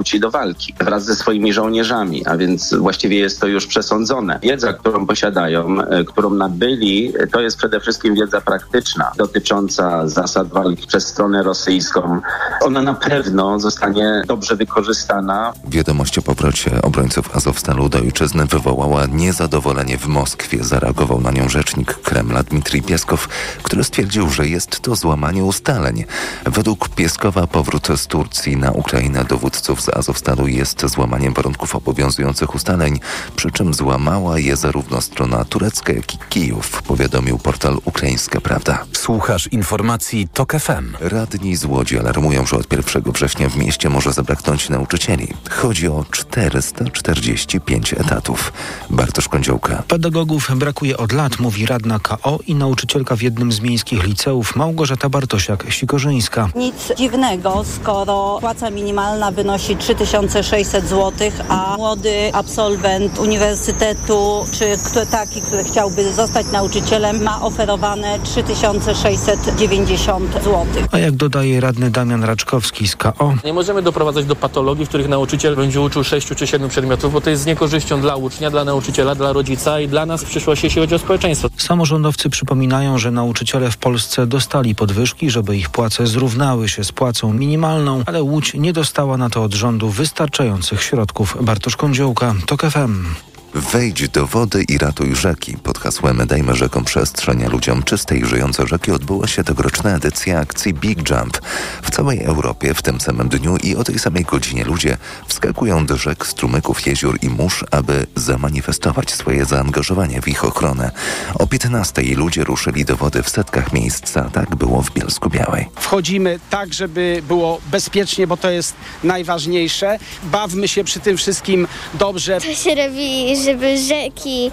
[0.00, 4.38] powróci do walki wraz ze swoimi żołnierzami, a więc właściwie jest to już przesądzone.
[4.42, 10.86] Wiedza, którą posiadają, e, którą nabyli, to jest przede wszystkim wiedza praktyczna dotycząca zasad walki
[10.86, 12.20] przez stronę rosyjską.
[12.62, 15.52] Ona na pewno zostanie dobrze wykorzystana.
[15.68, 20.64] Wiadomość o powrocie obrońców Azowstalu do ojczyzny wywołała niezadowolenie w Moskwie.
[20.64, 23.28] Zareagował na nią rzecznik Kremla Dmitrij Pieskow,
[23.62, 26.04] który stwierdził, że jest to złamanie ustaleń.
[26.46, 33.00] Według Pieskowa powrót z Turcji na Ukrainę dowódców z Azowstalu jest złamaniem warunków obowiązujących ustaleń,
[33.36, 38.84] przy czym złamała je zarówno strona turecka, jak i Kijów, powiadomił portal Ukraińska Prawda.
[38.92, 40.96] Słuchasz informacji TOK FM.
[41.00, 45.28] Radni z Łodzi alarmują, że od 1 września w mieście może zabraknąć nauczycieli.
[45.50, 48.52] Chodzi o 445 etatów.
[48.90, 49.82] Bartosz Kądziołka.
[49.88, 55.08] Pedagogów brakuje od lat, mówi radna KO i nauczycielka w jednym z miejskich liceów Małgorzata
[55.08, 56.48] Bartosiak-Sikorzyńska.
[56.54, 61.12] Nic dziwnego, skoro płaca minimalna wynosi 3600 zł,
[61.48, 70.66] a młody absolwent uniwersytetu, czy kto, taki, który chciałby zostać nauczycielem, ma oferowane 3690 zł.
[70.92, 75.08] A jak dodaje radny Damian Raczkowski z KO, Nie możemy doprowadzać do patologii, w których
[75.08, 78.64] nauczyciel będzie uczył 6 czy 7 przedmiotów, bo to jest z niekorzyścią dla ucznia, dla
[78.64, 81.48] nauczyciela, dla rodzica i dla nas w przyszłości, jeśli chodzi o społeczeństwo.
[81.56, 87.32] samorządowcy przypominają, że nauczyciele w Polsce dostali podwyżki, żeby ich płace zrównały się z płacą
[87.32, 91.36] minimalną, ale Łódź nie dostała na to od rządu wystarczających środków.
[91.40, 93.06] Bartosz Kądziołka, TOK FM.
[93.54, 95.56] Wejdź do wody i ratuj rzeki.
[95.56, 100.74] Pod hasłem Dajmy rzekom przestrzeń, a ludziom czystej żyjące rzeki odbyła się tegoroczna edycja akcji
[100.74, 101.38] Big Jump.
[101.82, 104.96] W całej Europie w tym samym dniu i o tej samej godzinie ludzie
[105.40, 110.90] wskakują do rzek, strumyków, jezior i mórz, aby zamanifestować swoje zaangażowanie w ich ochronę.
[111.34, 115.68] O 15 ludzie ruszyli do wody w setkach miejsc, a tak było w Bielsku Białej.
[115.76, 118.74] Wchodzimy tak, żeby było bezpiecznie, bo to jest
[119.04, 119.98] najważniejsze.
[120.22, 122.40] Bawmy się przy tym wszystkim dobrze.
[122.40, 124.50] To się robi, żeby rzeki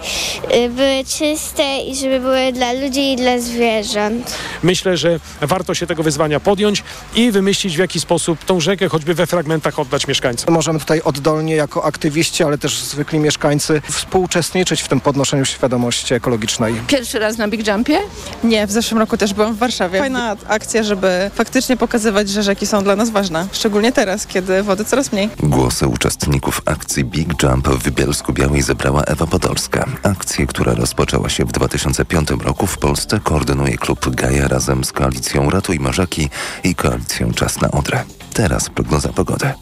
[0.54, 4.34] y, były czyste i żeby były dla ludzi i dla zwierząt.
[4.62, 6.84] Myślę, że warto się tego wyzwania podjąć
[7.14, 10.54] i wymyślić w jaki sposób tą rzekę choćby we fragmentach oddać mieszkańcom.
[10.54, 16.74] Możemy tutaj oddolnie jako aktywiści, ale też zwykli mieszkańcy współuczestniczyć w tym podnoszeniu świadomości ekologicznej.
[16.86, 17.98] Pierwszy raz na Big Jumpie?
[18.44, 19.98] Nie, w zeszłym roku też byłam w Warszawie.
[19.98, 23.46] Fajna akcja, żeby faktycznie pokazywać, że rzeki są dla nas ważne.
[23.52, 25.30] Szczególnie teraz, kiedy wody coraz mniej.
[25.42, 29.84] Głosy uczestników akcji Big Jump w Bielsku Białej zebrała Ewa Podolska.
[30.02, 35.50] Akcję, która rozpoczęła się w 2005 roku w Polsce koordynuje klub Gaja razem z koalicją
[35.50, 36.28] Ratujmy Rzeki
[36.64, 38.04] i koalicją Czas na Odrę.
[38.34, 39.52] Teraz prognoza pogody.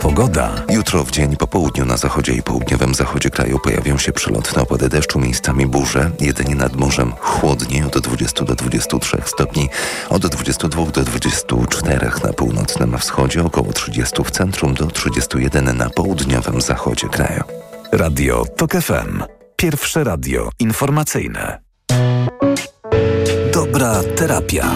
[0.00, 0.64] Pogoda.
[0.70, 4.88] Jutro w dzień po południu na zachodzie i południowym zachodzie kraju pojawią się przelotne opady
[4.88, 6.10] deszczu, miejscami burze.
[6.20, 9.68] Jedynie nad morzem chłodniej od 20 do 23 stopni,
[10.08, 16.60] od 22 do 24 na północnym wschodzie, około 30 w centrum do 31 na południowym
[16.60, 17.42] zachodzie kraju.
[17.92, 19.22] Radio TOK FM.
[19.56, 21.58] Pierwsze radio informacyjne.
[23.52, 24.70] Dobra terapia.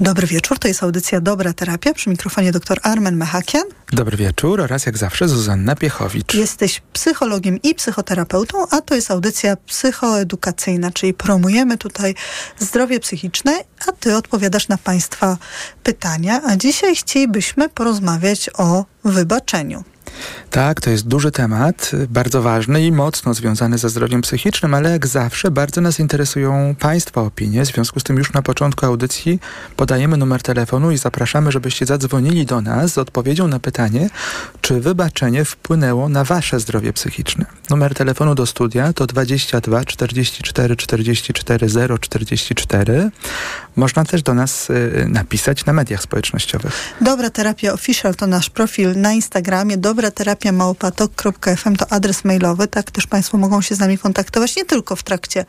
[0.00, 1.94] Dobry wieczór, to jest audycja Dobra Terapia.
[1.94, 3.62] Przy mikrofonie dr Armen Mechakian.
[3.92, 6.34] Dobry wieczór oraz jak zawsze Zuzanna Piechowicz.
[6.34, 12.14] Jesteś psychologiem i psychoterapeutą, a to jest audycja psychoedukacyjna, czyli promujemy tutaj
[12.58, 15.36] zdrowie psychiczne, a ty odpowiadasz na Państwa
[15.82, 16.40] pytania.
[16.46, 19.84] A dzisiaj chcielibyśmy porozmawiać o wybaczeniu.
[20.50, 25.06] Tak, to jest duży temat, bardzo ważny i mocno związany ze zdrowiem psychicznym, ale jak
[25.06, 27.64] zawsze bardzo nas interesują Państwa opinie.
[27.64, 29.40] W związku z tym już na początku audycji
[29.76, 34.10] podajemy numer telefonu i zapraszamy, żebyście zadzwonili do nas z odpowiedzią na pytanie,
[34.60, 37.44] czy wybaczenie wpłynęło na Wasze zdrowie psychiczne.
[37.70, 41.66] Numer telefonu do studia to 22 44 44
[42.00, 43.10] 044.
[43.76, 46.72] Można też do nas y, napisać na mediach społecznościowych.
[47.00, 49.76] Dobra Terapia Official to nasz profil na Instagramie.
[49.76, 52.68] Dobra Terapia małpatok.fm to adres mailowy.
[52.68, 55.44] Tak też Państwo mogą się z nami kontaktować nie tylko w trakcie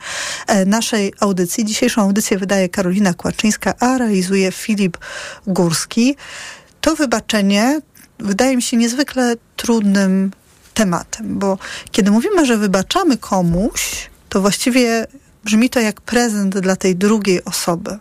[0.46, 1.64] e, naszej audycji.
[1.64, 4.98] Dzisiejszą audycję wydaje Karolina Kłaczyńska, a realizuje Filip
[5.46, 6.16] Górski.
[6.80, 7.80] To wybaczenie
[8.18, 10.30] wydaje mi się niezwykle trudnym
[10.74, 11.58] tematem, bo
[11.90, 15.06] kiedy mówimy, że wybaczamy komuś, to właściwie
[15.44, 17.98] brzmi to jak prezent dla tej drugiej osoby.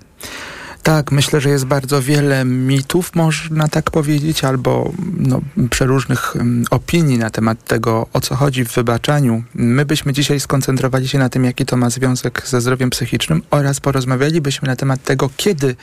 [0.89, 7.17] Tak, myślę, że jest bardzo wiele mitów, można tak powiedzieć, albo no, przeróżnych um, opinii
[7.17, 9.43] na temat tego, o co chodzi w wybaczaniu.
[9.53, 13.79] My byśmy dzisiaj skoncentrowali się na tym, jaki to ma związek ze zdrowiem psychicznym oraz
[13.79, 15.75] porozmawialibyśmy na temat tego, kiedy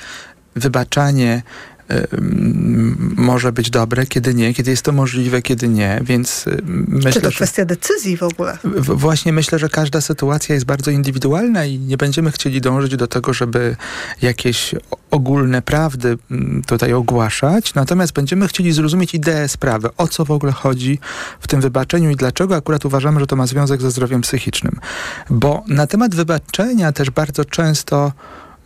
[0.56, 1.42] wybaczanie
[3.16, 7.20] może być dobre, kiedy nie, kiedy jest to możliwe, kiedy nie, więc y, myślę, Czy
[7.20, 8.58] to kwestia decyzji w ogóle?
[8.78, 13.32] Właśnie myślę, że każda sytuacja jest bardzo indywidualna i nie będziemy chcieli dążyć do tego,
[13.32, 13.76] żeby
[14.22, 14.74] jakieś
[15.10, 20.52] ogólne prawdy mm, tutaj ogłaszać, natomiast będziemy chcieli zrozumieć ideę sprawy, o co w ogóle
[20.52, 20.98] chodzi
[21.40, 24.80] w tym wybaczeniu i dlaczego akurat uważamy, że to ma związek ze zdrowiem psychicznym.
[25.30, 28.12] Bo na temat wybaczenia też bardzo często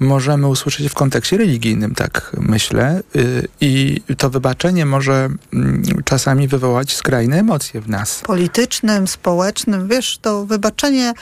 [0.01, 3.03] możemy usłyszeć w kontekście religijnym, tak myślę.
[3.17, 8.21] Y, I to wybaczenie może mm, czasami wywołać skrajne emocje w nas.
[8.25, 9.89] Politycznym, społecznym.
[9.89, 11.13] Wiesz, to wybaczenie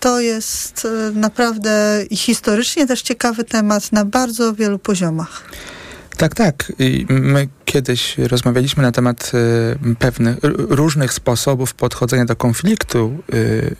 [0.00, 5.42] to jest y, naprawdę i historycznie też ciekawy temat na bardzo wielu poziomach.
[6.16, 6.72] Tak, tak.
[6.78, 9.32] I my kiedyś rozmawialiśmy na temat
[9.92, 10.36] y, pewnych,
[10.68, 13.22] różnych sposobów podchodzenia do konfliktu.
[13.34, 13.76] Y,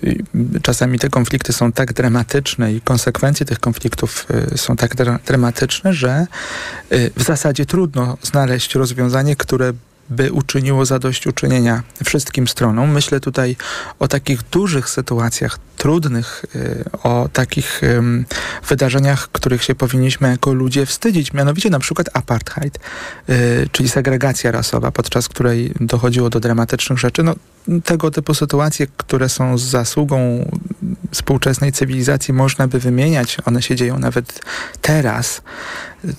[0.62, 5.92] czasami te konflikty są tak dramatyczne i konsekwencje tych konfliktów y, są tak dra dramatyczne,
[5.92, 6.26] że
[6.92, 9.72] y, w zasadzie trudno znaleźć rozwiązanie, które
[10.10, 12.90] by uczyniło zadośćuczynienia wszystkim stronom.
[12.90, 13.56] Myślę tutaj
[13.98, 17.80] o takich dużych sytuacjach, trudnych, y, o takich
[18.68, 22.78] wydarzeniach, których się powinniśmy jako ludzie wstydzić, mianowicie na przykład apartheid,
[23.28, 27.22] y, czyli segregacja rasowa, podczas której dochodziło do dramatycznych rzeczy.
[27.22, 27.34] No,
[27.84, 30.50] tego typu sytuacje, które są z zasługą
[31.10, 33.36] współczesnej cywilizacji, można by wymieniać.
[33.44, 34.40] One się dzieją nawet
[34.82, 35.42] teraz,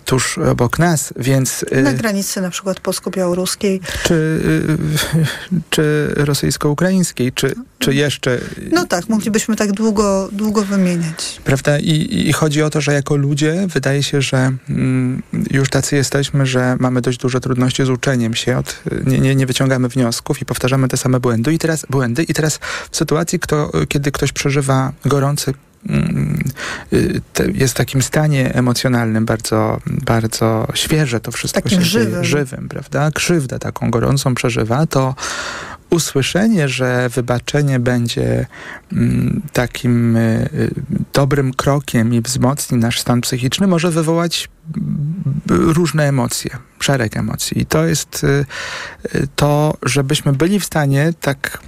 [0.05, 1.65] tuż obok nas, więc...
[1.77, 3.81] Y, na granicy na przykład polsko-białoruskiej.
[4.03, 8.39] Czy, y, czy rosyjsko-ukraińskiej, czy, czy jeszcze...
[8.71, 11.41] No tak, moglibyśmy tak długo, długo wymieniać.
[11.43, 11.79] Prawda?
[11.79, 16.45] I, I chodzi o to, że jako ludzie wydaje się, że mm, już tacy jesteśmy,
[16.45, 20.45] że mamy dość duże trudności z uczeniem się, od, nie, nie, nie wyciągamy wniosków i
[20.45, 21.32] powtarzamy te same błędy.
[21.51, 22.23] I teraz, błędy.
[22.23, 22.59] I teraz
[22.91, 25.53] w sytuacji, kto, kiedy ktoś przeżywa gorący
[25.89, 26.43] mm,
[26.93, 27.21] y,
[27.53, 32.11] jest w takim stanie emocjonalnym bardzo, bardzo świeże to wszystko takim się żywym.
[32.11, 33.11] Dzieje, żywym, prawda?
[33.11, 35.15] Krzywdę taką gorącą przeżywa, to
[35.89, 38.45] usłyszenie, że wybaczenie będzie
[38.91, 40.49] mm, takim y,
[41.13, 44.49] dobrym krokiem i wzmocni nasz stan psychiczny, może wywołać
[45.49, 47.61] różne emocje, szereg emocji.
[47.61, 48.45] I to jest y,
[49.15, 51.59] y, to, żebyśmy byli w stanie tak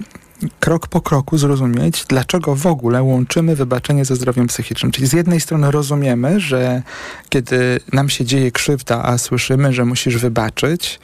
[0.60, 4.92] krok po kroku zrozumieć, dlaczego w ogóle łączymy wybaczenie ze zdrowiem psychicznym.
[4.92, 6.82] Czyli z jednej strony rozumiemy, że
[7.28, 11.00] kiedy nam się dzieje krzywda, a słyszymy, że musisz wybaczyć,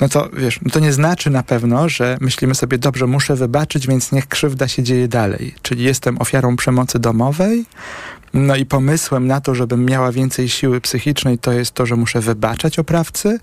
[0.00, 3.86] no to wiesz, no to nie znaczy na pewno, że myślimy sobie, dobrze, muszę wybaczyć,
[3.86, 5.54] więc niech krzywda się dzieje dalej.
[5.62, 7.64] Czyli jestem ofiarą przemocy domowej,
[8.34, 12.20] no i pomysłem na to, żebym miała więcej siły psychicznej, to jest to, że muszę
[12.20, 13.38] wybaczać oprawcy,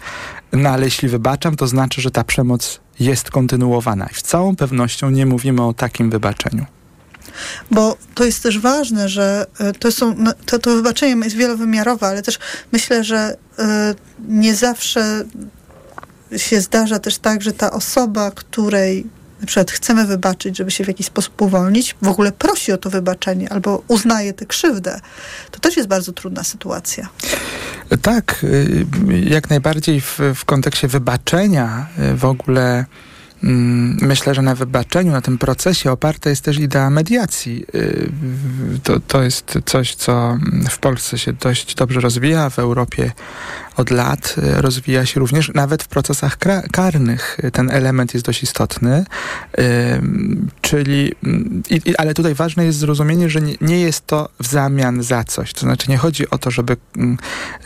[0.54, 4.08] no ale jeśli wybaczam, to znaczy, że ta przemoc jest kontynuowana.
[4.12, 6.66] I z całą pewnością nie mówimy o takim wybaczeniu.
[7.72, 12.08] Bo to jest też ważne, że e, to, są, no, to, to wybaczenie jest wielowymiarowe,
[12.08, 12.40] ale też
[12.72, 13.64] myślę, że y,
[14.28, 15.26] nie zawsze
[16.38, 19.06] się zdarza też tak, że ta osoba, której
[19.42, 22.90] na przykład chcemy wybaczyć, żeby się w jakiś sposób uwolnić, w ogóle prosi o to
[22.90, 25.00] wybaczenie albo uznaje tę krzywdę,
[25.52, 27.10] to też jest bardzo trudna sytuacja.
[28.02, 28.86] Tak, y,
[29.24, 32.86] jak najbardziej w, w kontekście wybaczenia y, w ogóle
[33.44, 37.66] mm, Myślę, że na wybaczeniu, na tym procesie oparta jest też idea mediacji.
[37.76, 38.10] Y,
[38.84, 40.38] to, to jest coś, co
[40.70, 43.12] w Polsce się dość dobrze rozwija, w Europie
[43.76, 46.38] od lat e, rozwija się również, nawet w procesach
[46.72, 49.06] karnych ten element jest dość istotny.
[50.62, 51.64] Czyli, mm,
[51.98, 55.54] ale tutaj ważne jest zrozumienie, że nie, nie, jest to w zamian za coś.
[55.54, 57.18] To znaczy nie chodzi o to, żeby, mm,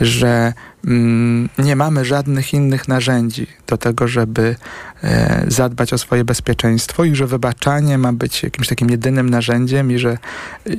[0.01, 0.53] że
[0.85, 4.55] mm, nie mamy żadnych innych narzędzi do tego, żeby
[5.03, 9.99] e, zadbać o swoje bezpieczeństwo i że wybaczanie ma być jakimś takim jedynym narzędziem i
[9.99, 10.17] że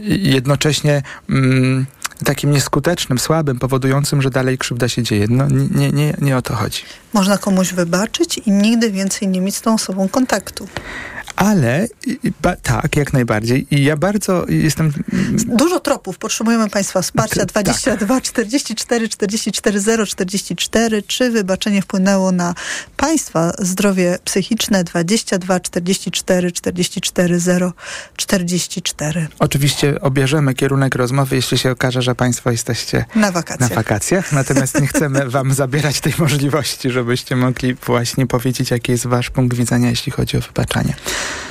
[0.06, 1.02] jednocześnie
[2.24, 5.26] takim nieskutecznym, słabym, powodującym, że dalej krzywda się dzieje.
[5.30, 6.82] No, nie, nie, nie o to chodzi.
[7.12, 10.68] Można komuś wybaczyć i nigdy więcej nie mieć z tą osobą kontaktu.
[11.36, 11.88] Ale
[12.42, 13.66] ba, tak, jak najbardziej.
[13.70, 14.92] I ja bardzo jestem.
[15.46, 16.18] Dużo tropów.
[16.18, 17.44] Potrzebujemy Państwa wsparcia.
[17.44, 18.24] 22 tak.
[18.24, 21.02] 44 44 0 44.
[21.02, 22.54] Czy wybaczenie wpłynęło na
[22.96, 24.84] Państwa zdrowie psychiczne?
[24.84, 27.72] 22 44 44 0
[28.16, 29.28] 44.
[29.38, 33.70] Oczywiście obierzemy kierunek rozmowy, jeśli się okaże, że Państwo jesteście na wakacjach.
[33.70, 34.32] Na wakacjach.
[34.32, 39.56] Natomiast nie chcemy Wam zabierać tej możliwości, żebyście mogli właśnie powiedzieć, jaki jest Wasz punkt
[39.56, 40.94] widzenia, jeśli chodzi o wybaczanie.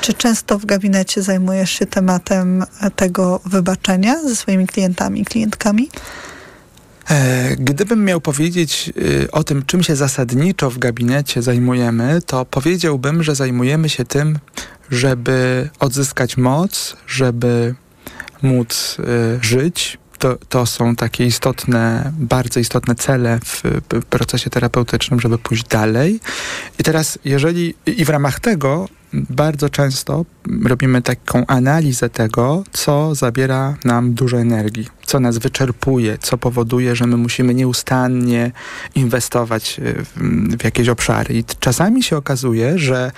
[0.02, 2.64] Czy często w gabinecie zajmujesz się tematem
[2.96, 5.90] tego wybaczenia ze swoimi klientami klientkami?
[7.10, 13.24] E, gdybym miał powiedzieć y, o tym, czym się zasadniczo w gabinecie zajmujemy, to powiedziałbym,
[13.24, 14.40] że zajmujemy się tym,
[14.92, 17.76] żeby odzyskać moc, żeby
[18.42, 18.98] móc
[19.42, 23.62] żyć, to, to są takie istotne, bardzo istotne cele w,
[23.94, 26.20] w procesie terapeutycznym, żeby pójść dalej.
[26.80, 30.26] I teraz, jeżeli i w ramach tego bardzo często
[30.66, 37.08] robimy taką analizę tego, co zabiera nam dużo energii, co nas wyczerpuje, co powoduje, że
[37.08, 38.52] my musimy nieustannie
[38.96, 41.36] inwestować w, w jakieś obszary.
[41.36, 43.12] I czasami się okazuje, że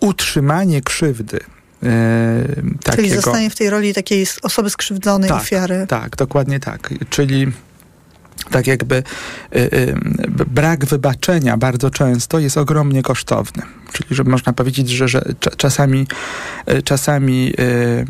[0.00, 1.40] utrzymanie krzywdy,
[1.82, 5.86] E, Czyli zostanie w tej roli takiej osoby skrzywdzonej, tak, ofiary.
[5.88, 6.94] Tak, dokładnie tak.
[7.10, 7.46] Czyli
[8.50, 9.94] tak jakby y, y,
[10.46, 13.62] brak wybaczenia bardzo często jest ogromnie kosztowny.
[13.92, 15.22] Czyli, że można powiedzieć, że, że
[15.56, 16.06] czasami,
[16.84, 18.06] czasami y,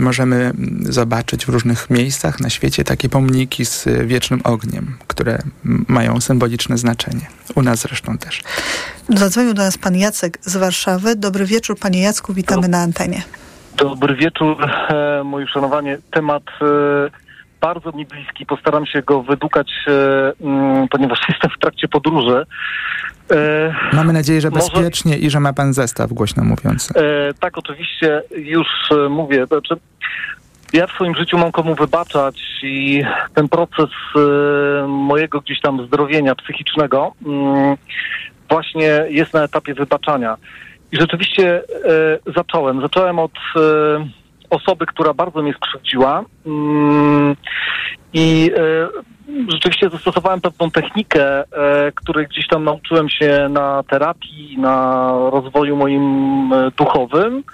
[0.00, 0.52] możemy
[0.88, 5.38] zobaczyć w różnych miejscach na świecie takie pomniki z wiecznym ogniem, które
[5.88, 7.26] mają symboliczne znaczenie.
[7.54, 8.42] U nas zresztą też.
[9.14, 11.16] Zadzwonił do nas pan Jacek z Warszawy.
[11.16, 13.22] Dobry wieczór, panie Jacku, witamy na antenie.
[13.76, 15.98] Dobry wieczór, e, moje szanowanie.
[16.10, 16.64] Temat e,
[17.60, 18.46] bardzo mi bliski.
[18.46, 22.46] Postaram się go wydukać, e, mm, ponieważ jestem w trakcie podróży.
[23.30, 25.26] E, Mamy nadzieję, że bezpiecznie może...
[25.26, 26.94] i że ma pan zestaw głośno mówiący.
[26.94, 29.46] E, tak, oczywiście już e, mówię.
[29.46, 29.74] Znaczy,
[30.72, 33.02] ja w swoim życiu mam komu wybaczać i
[33.34, 37.76] ten proces e, mojego gdzieś tam zdrowienia psychicznego mm,
[38.52, 40.36] właśnie jest na etapie wybaczania.
[40.92, 42.80] I rzeczywiście e, zacząłem.
[42.80, 43.32] Zacząłem od
[44.52, 46.24] osoby, która bardzo mnie skrzywdziła.
[46.46, 47.36] Mm,
[48.12, 48.88] I e,
[49.48, 56.52] rzeczywiście zastosowałem pewną technikę, e, której gdzieś tam nauczyłem się na terapii, na rozwoju moim
[56.52, 57.44] e, duchowym.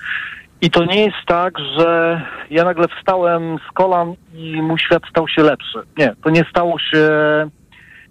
[0.61, 5.29] I to nie jest tak, że ja nagle wstałem z kolan i mój świat stał
[5.29, 5.79] się lepszy.
[5.99, 7.09] Nie, to nie stało się,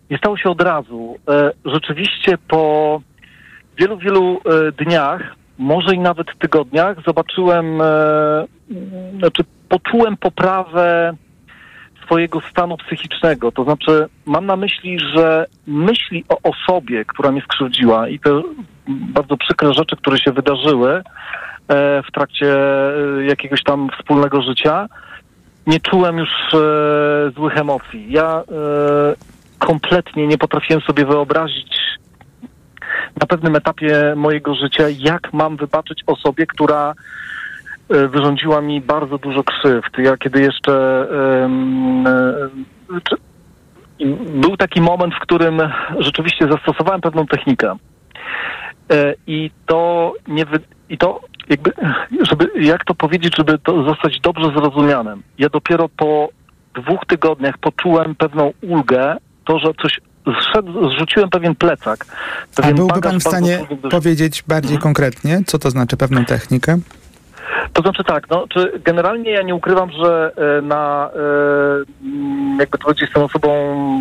[0.09, 1.17] nie stało się od razu.
[1.65, 3.01] Rzeczywiście po
[3.77, 4.41] wielu, wielu
[4.77, 8.45] dniach może i nawet tygodniach zobaczyłem, e,
[9.17, 11.13] znaczy poczułem poprawę
[12.05, 13.51] swojego stanu psychicznego.
[13.51, 18.41] To znaczy, mam na myśli, że myśli o osobie, która mnie skrzywdziła i te
[18.87, 21.03] bardzo przykre rzeczy, które się wydarzyły e,
[22.03, 24.87] w trakcie e, jakiegoś tam wspólnego życia,
[25.67, 28.11] nie czułem już e, złych emocji.
[28.11, 31.77] Ja e, kompletnie nie potrafiłem sobie wyobrazić
[33.21, 36.93] na pewnym etapie mojego życia, jak mam wybaczyć osobie, która
[37.89, 39.97] e, wyrządziła mi bardzo dużo krzywd.
[39.97, 41.07] Ja kiedy jeszcze
[41.41, 42.03] um,
[44.41, 45.61] był taki moment, w którym
[45.99, 47.75] rzeczywiście zastosowałem pewną technikę.
[48.91, 50.59] E, I to nie wy,
[50.89, 51.71] i to jakby,
[52.21, 55.23] żeby, jak to powiedzieć, żeby to zostać dobrze zrozumianym.
[55.37, 56.29] Ja dopiero po
[56.75, 59.99] dwóch tygodniach poczułem pewną ulgę, to, że coś
[60.41, 62.05] zszedł, zrzuciłem pewien plecak.
[62.55, 63.59] Pewien A byłby pan w stanie
[63.91, 64.81] powiedzieć bardziej mhm.
[64.83, 66.79] konkretnie, co to znaczy pewną technikę?
[67.73, 72.83] To znaczy tak, no, czy generalnie ja nie ukrywam, że e, na e, jakby to
[72.83, 73.47] powiedzieć, jestem osobą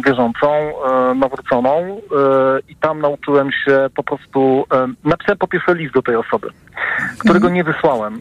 [0.06, 2.00] wierzącą, e, nawróconą
[2.68, 4.64] i tam nauczyłem się po prostu,
[5.04, 6.48] napisałem po pierwsze list do tej osoby,
[7.18, 8.18] którego nie wysłałem.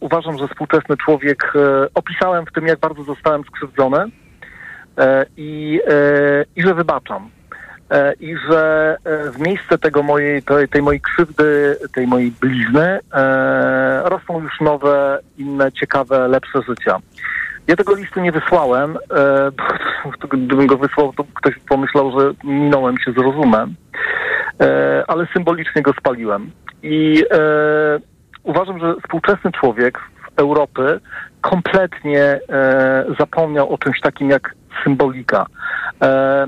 [0.00, 1.52] Uważam, że współczesny człowiek,
[1.94, 4.04] opisałem w tym, jak bardzo zostałem skrzywdzony,
[5.36, 7.30] i, e, i że wybaczam.
[7.90, 8.96] E, I że
[9.32, 13.00] w miejsce tego mojej, tej, tej mojej krzywdy, tej mojej blizny
[14.04, 16.98] rosną już nowe, inne, ciekawe, lepsze życia.
[17.66, 18.98] Ja tego listu nie wysłałem,
[20.32, 23.74] gdybym go wysłał, to ktoś pomyślał, że minąłem się z rozumem,
[25.08, 26.50] ale symbolicznie go spaliłem.
[26.82, 27.24] I
[28.42, 29.98] uważam, że współczesny człowiek
[30.36, 31.00] Europy
[31.42, 32.40] kompletnie
[33.18, 35.46] zapomniał o czymś takim jak symbolika.
[36.02, 36.46] E,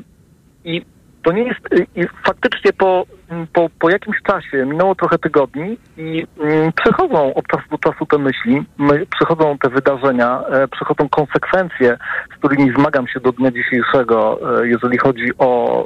[0.64, 0.82] I
[1.24, 1.60] to nie jest,
[1.96, 3.06] i faktycznie po,
[3.52, 8.18] po, po jakimś czasie, minęło trochę tygodni i mm, przychodzą od czasu do czasu te
[8.18, 11.96] myśli, my, przychodzą te wydarzenia, e, przychodzą konsekwencje,
[12.34, 15.84] z którymi zmagam się do dnia dzisiejszego, e, jeżeli chodzi o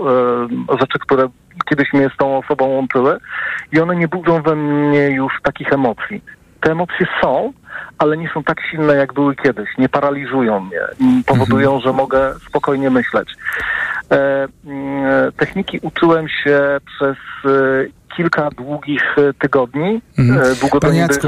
[0.72, 1.28] e, rzeczy, które
[1.70, 3.18] kiedyś mnie z tą osobą łączyły
[3.72, 6.22] i one nie budzą we mnie już takich emocji.
[6.60, 7.52] Te emocje są,
[7.98, 9.68] ale nie są tak silne, jak były kiedyś.
[9.78, 10.80] Nie paraliżują mnie.
[11.26, 11.82] Powodują, mhm.
[11.82, 13.28] że mogę spokojnie myśleć.
[14.10, 20.02] E, mm, techniki uczyłem się przez e, kilka długich e, tygodni.
[20.18, 20.54] Mhm.
[20.60, 21.26] Długo Panie Jacku,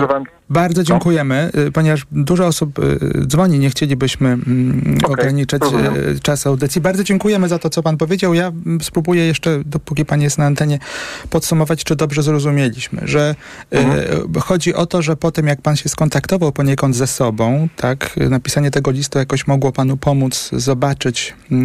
[0.50, 0.84] bardzo no.
[0.84, 1.72] dziękujemy, no.
[1.72, 2.80] ponieważ dużo osób
[3.26, 5.94] dzwoni, nie chcielibyśmy mm, okay, ograniczyć rozumiem.
[6.22, 6.80] czas audycji.
[6.80, 8.34] Bardzo dziękujemy za to, co pan powiedział.
[8.34, 10.78] Ja mm, spróbuję jeszcze, dopóki pan jest na antenie,
[11.30, 13.34] podsumować, czy dobrze zrozumieliśmy, że
[13.70, 14.32] mhm.
[14.40, 18.70] chodzi o to, że po tym, jak pan się skontaktował poniekąd ze sobą, tak, napisanie
[18.70, 21.56] tego listu jakoś mogło panu pomóc zobaczyć e,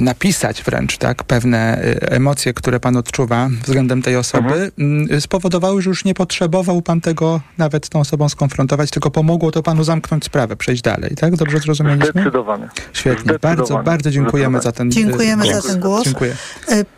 [0.00, 5.20] napisać wręcz, tak, pewne e, emocje, które pan odczuwa względem tej osoby, mhm.
[5.20, 9.62] spowodowały, że już nie potrzebował pan tego nawet z tą osobą skonfrontować, tylko pomogło to
[9.62, 11.36] panu zamknąć sprawę, przejść dalej, tak?
[11.36, 12.10] Dobrze zrozumieliśmy?
[12.10, 12.68] Zdecydowanie.
[12.92, 13.22] Świetnie.
[13.24, 13.56] Zdecydowanie.
[13.56, 15.62] Bardzo, bardzo dziękujemy za ten Dziękujemy głos.
[15.64, 16.04] za ten głos.
[16.04, 16.36] Dziękuję.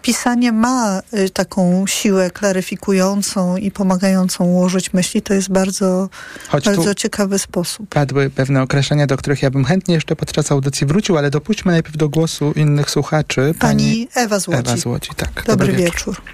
[0.02, 5.22] Pisanie ma taką siłę klaryfikującą i pomagającą ułożyć myśli.
[5.22, 6.08] To jest bardzo,
[6.48, 7.88] Choć bardzo ciekawy sposób.
[7.88, 11.96] Padły pewne określenia, do których ja bym chętnie jeszcze podczas audycji wrócił, ale dopuśćmy najpierw
[11.96, 13.54] do głosu innych słuchaczy.
[13.58, 14.60] Pani, Pani Ewa z Łodzi.
[14.60, 15.32] Ewa z Łodzi, tak.
[15.34, 16.14] Dobry, Dobry wieczór.
[16.14, 16.32] wieczór.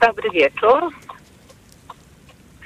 [0.00, 0.82] Dobry wieczór.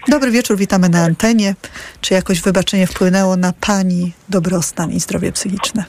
[0.08, 1.54] Dobry wieczór, witamy na antenie.
[2.00, 5.84] Czy jakoś wybaczenie wpłynęło na Pani dobrostan i zdrowie psychiczne?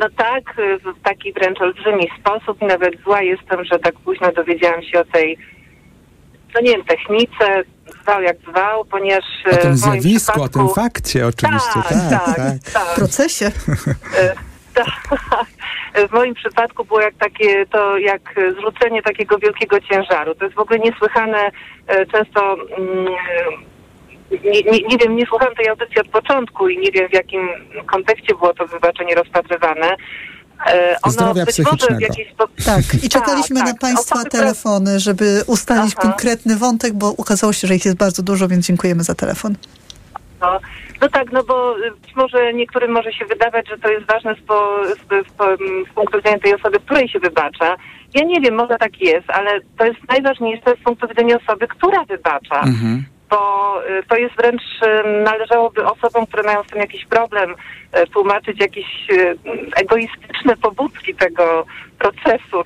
[0.00, 2.62] No tak, w taki wręcz olbrzymi sposób.
[2.62, 5.38] Nawet zła jestem, że tak późno dowiedziałam się o tej,
[6.54, 7.62] no nie wiem, technice,
[8.02, 9.24] zwał jak zwał, ponieważ...
[9.52, 10.42] O tym zjawisku, przypadku...
[10.42, 12.10] o tym fakcie oczywiście, tak, tak.
[12.10, 12.72] tak, tak.
[12.72, 12.82] tak.
[12.82, 13.50] W procesie.
[14.74, 14.86] tak.
[16.08, 20.34] W moim przypadku było jak takie, to jak zrzucenie takiego wielkiego ciężaru.
[20.34, 21.50] To jest w ogóle niesłychane,
[22.12, 22.56] często...
[22.78, 23.14] Mm,
[24.44, 27.48] nie, nie, nie wiem, nie słuchałam tej audycji od początku i nie wiem w jakim
[27.86, 29.96] kontekście było to wybaczenie rozpatrywane.
[31.02, 32.06] Ono Zdrowia psychicznego.
[32.34, 32.54] Sposób...
[32.64, 33.80] Tak, i czekaliśmy tak, na tak.
[33.80, 36.02] Państwa Osoby, telefony, żeby ustalić Aha.
[36.02, 39.54] konkretny wątek, bo ukazało się, że ich jest bardzo dużo, więc dziękujemy za telefon.
[40.40, 40.60] No,
[41.00, 44.40] no tak, no bo być może niektórym może się wydawać, że to jest ważne z,
[44.40, 45.32] po, z, z,
[45.90, 47.76] z punktu widzenia tej osoby, której się wybacza.
[48.14, 52.04] Ja nie wiem, może tak jest, ale to jest najważniejsze z punktu widzenia osoby, która
[52.04, 52.60] wybacza.
[52.60, 53.74] Mhm bo
[54.08, 54.62] to jest wręcz,
[55.24, 57.54] należałoby osobom, które mają z tym jakiś problem,
[58.12, 58.86] tłumaczyć jakieś
[59.76, 61.66] egoistyczne pobudki tego
[61.98, 62.62] procesu,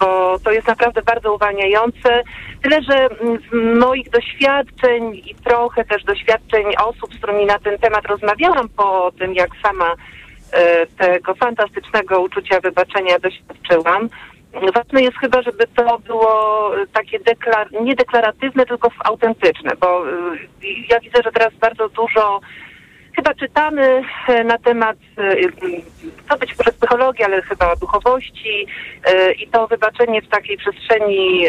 [0.00, 2.22] bo to jest naprawdę bardzo uwalniające.
[2.62, 3.08] Tyle, że
[3.50, 9.12] z moich doświadczeń i trochę też doświadczeń osób, z którymi na ten temat rozmawiałam po
[9.18, 9.94] tym, jak sama
[10.98, 14.08] tego fantastycznego uczucia wybaczenia doświadczyłam,
[14.74, 20.04] Ważne jest chyba, żeby to było takie deklar- nie deklaratywne, tylko autentyczne, bo
[20.88, 22.40] ja widzę, że teraz bardzo dużo
[23.20, 24.02] chyba czytamy
[24.44, 24.96] na temat,
[26.28, 28.66] to być może psychologii, ale chyba duchowości
[29.38, 31.44] i to wybaczenie w takiej przestrzeni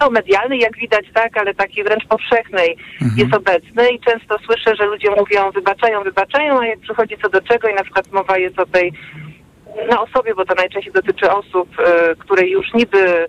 [0.00, 3.20] no, medialnej, jak widać, tak, ale takiej wręcz powszechnej mhm.
[3.20, 7.40] jest obecne i często słyszę, że ludzie mówią wybaczają, wybaczają, a jak przychodzi co do
[7.40, 8.92] czego i na przykład mowa jest o tej
[9.90, 13.26] na osobie, bo to najczęściej dotyczy osób, e, które już niby e,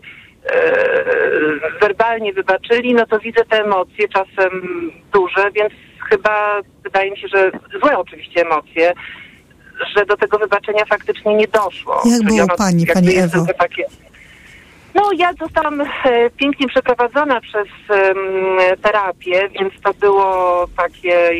[1.82, 4.52] werbalnie wybaczyli, no to widzę te emocje czasem
[5.14, 5.74] duże, więc
[6.10, 7.52] chyba wydaje mi się, że
[7.82, 8.94] złe oczywiście emocje,
[9.96, 12.02] że do tego wybaczenia faktycznie nie doszło.
[12.06, 13.46] Jak było ono, pani, pani Ewo?
[13.58, 13.86] Takie...
[14.96, 15.86] No, ja zostałam e,
[16.30, 17.68] pięknie przeprowadzona przez
[18.82, 21.32] terapię, więc to było takie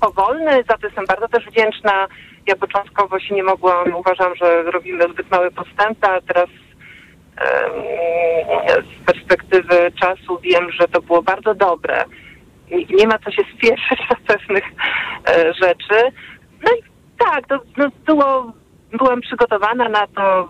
[0.00, 2.08] powolne, za to jestem bardzo też wdzięczna
[2.46, 6.48] ja początkowo się nie mogłam, uważam, że robimy zbyt małe postępy, a teraz
[8.82, 12.04] z perspektywy czasu wiem, że to było bardzo dobre.
[12.70, 14.64] Nie ma co się spieszyć do pewnych
[15.28, 16.12] e, rzeczy.
[16.64, 16.82] No i
[17.18, 18.52] tak, to no, było,
[18.92, 20.48] byłam przygotowana na to.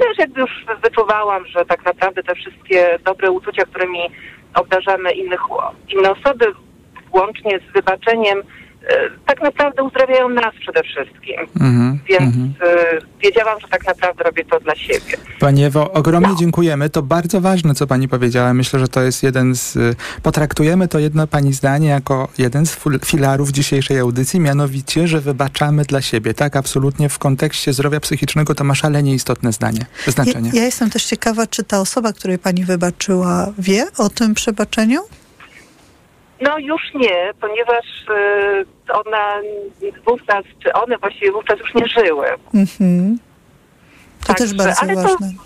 [0.00, 4.00] Też jakby już wyczuwałam, że tak naprawdę te wszystkie dobre uczucia, którymi
[4.54, 5.40] obdarzamy innych,
[5.88, 6.46] inne osoby,
[7.12, 8.42] łącznie z wybaczeniem,
[9.26, 11.36] tak naprawdę uzdrawiają nas przede wszystkim.
[11.58, 12.50] Mm-hmm, Więc mm-hmm.
[13.22, 15.16] wiedziałam, że tak naprawdę robię to dla siebie.
[15.40, 16.36] Pani Ewo, ogromnie no.
[16.36, 16.90] dziękujemy.
[16.90, 18.54] To bardzo ważne, co pani powiedziała.
[18.54, 19.78] Myślę, że to jest jeden z...
[20.22, 26.02] Potraktujemy to jedno pani zdanie jako jeden z filarów dzisiejszej audycji, mianowicie, że wybaczamy dla
[26.02, 26.34] siebie.
[26.34, 30.50] Tak, absolutnie w kontekście zdrowia psychicznego to ma szalenie istotne zdanie, znaczenie.
[30.52, 35.00] Ja, ja jestem też ciekawa, czy ta osoba, której pani wybaczyła, wie o tym przebaczeniu?
[36.44, 39.40] No już nie, ponieważ y, ona
[40.06, 42.26] wówczas, czy one właściwie wówczas już nie żyły.
[42.54, 43.18] Mhm.
[44.20, 45.32] To tak, też bardzo ale ważne.
[45.36, 45.44] To,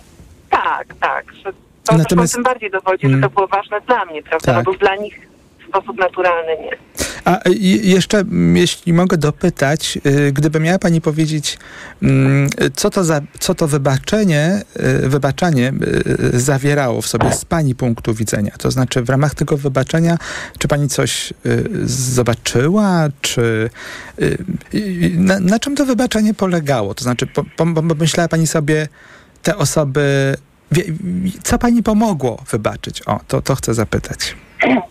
[0.51, 1.33] tak, tak.
[1.33, 1.53] Że
[1.85, 2.35] to Natomiast...
[2.35, 3.19] tym bardziej dowodzi, mm.
[3.19, 4.55] że to było ważne dla mnie, prawda?
[4.55, 4.65] Tak.
[4.65, 6.77] Bo dla nich w sposób naturalny nie.
[7.25, 7.41] A
[7.83, 11.59] jeszcze, jeśli mogę dopytać, y, gdyby miała Pani powiedzieć,
[12.03, 14.63] mm, co to, za, co to wybaczenie,
[15.05, 15.73] y, wybaczanie
[16.33, 18.53] zawierało w sobie z Pani punktu widzenia?
[18.59, 20.19] To znaczy, w ramach tego wybaczenia,
[20.59, 21.33] czy Pani coś
[21.85, 23.71] zobaczyła, czy
[25.15, 26.95] na, na czym to wybaczenie polegało?
[26.95, 27.27] To znaczy,
[27.57, 28.89] pomyślała Pani sobie,
[29.43, 30.37] te osoby,
[31.43, 33.03] co Pani pomogło wybaczyć?
[33.03, 34.37] O, to, to chcę zapytać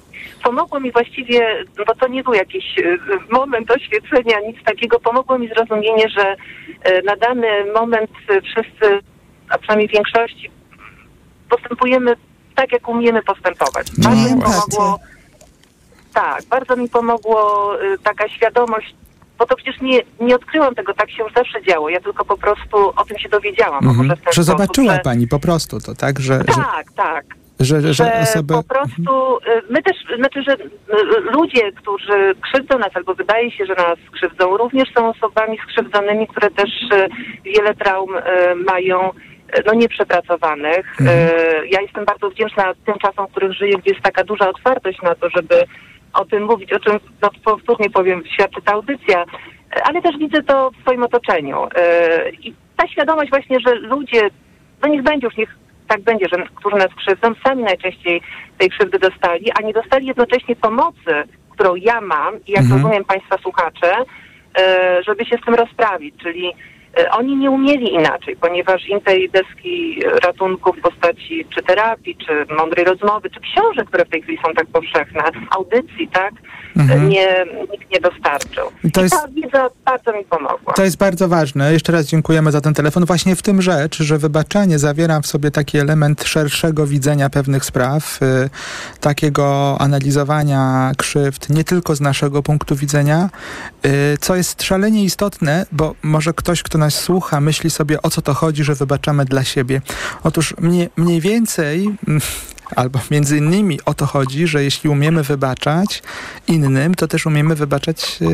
[0.48, 2.98] pomogło mi właściwie, bo to nie był jakiś e,
[3.32, 6.36] moment oświecenia, nic takiego, pomogło mi zrozumienie, że
[6.84, 9.00] e, na dany moment wszyscy,
[9.50, 10.52] a przynajmniej w większości,
[11.50, 12.16] postępujemy
[12.56, 13.88] tak, jak umiemy postępować.
[13.98, 15.00] No bardzo mi pomogło,
[16.14, 18.96] tak, bardzo mi pomogło e, taka świadomość
[19.40, 21.90] bo to przecież nie, nie odkryłam tego, tak się już zawsze działo.
[21.90, 23.88] Ja tylko po prostu o tym się dowiedziałam.
[23.88, 24.14] Mhm.
[24.32, 25.00] Że zobaczyła że...
[25.00, 26.20] pani po prostu to, tak?
[26.20, 27.26] Że, że, Tak, tak.
[27.60, 28.54] Że, że, Że osoby...
[28.54, 33.66] po prostu y, my też, znaczy, że y, ludzie, którzy krzywdzą nas albo wydaje się,
[33.66, 37.08] że nas krzywdzą, również są osobami skrzywdzonymi, które też y,
[37.44, 38.10] wiele traum
[38.68, 39.12] mają
[39.66, 41.02] no nieprzepracowanych.
[41.02, 41.06] Y,
[41.68, 45.16] Ja jestem bardzo wdzięczna tym czasom, w których żyję, gdzie jest taka duża otwartość na
[45.16, 45.64] to, żeby
[46.14, 49.26] o tym mówić, o czym no, powtórnie powiem, świadczy ta audycja,
[49.84, 51.58] ale też widzę to w swoim otoczeniu.
[52.42, 54.22] I ta świadomość właśnie, że ludzie,
[54.82, 55.56] no niech będzie już, niech
[55.88, 58.22] tak będzie, że którzy nas krzywdzą, sami najczęściej
[58.58, 61.14] tej krzywdy dostali, a nie dostali jednocześnie pomocy,
[61.50, 62.82] którą ja mam i jak Mhm.
[62.82, 63.96] rozumiem Państwa słuchacze,
[64.60, 66.54] e, żeby się z tym rozprawić, czyli
[67.12, 72.86] oni nie umieli inaczej, ponieważ im tej deski ratunku w postaci czy terapii, czy mądrej
[72.86, 76.34] rozmowy, czy książek, które w tej chwili są tak powszechne, audycji, tak,
[76.78, 77.10] Mhm.
[77.10, 78.64] nie, nikt nie dostarczył.
[78.94, 80.74] To I jest- ta wiedza bardzo mi pomogła.
[80.74, 81.74] To jest bardzo ważne.
[81.74, 83.06] Jeszcze raz dziękujemy za ten telefon.
[83.06, 88.20] Właśnie w tym rzecz, że wybaczenie zawiera w sobie taki element szerszego widzenia pewnych spraw,
[88.22, 88.50] y,
[89.00, 93.30] takiego analizowania krzywd nie tylko z naszego punktu widzenia,
[93.86, 98.22] y, co jest szalenie istotne, bo może ktoś, kto nas słucha, myśli sobie o co
[98.22, 99.82] to chodzi, że wybaczamy dla siebie.
[100.24, 101.88] Otóż mniej, mniej więcej.
[102.76, 106.04] Albo między innymi o to chodzi, że jeśli umiemy wybaczać
[106.48, 108.26] innym, to też umiemy wybaczać e,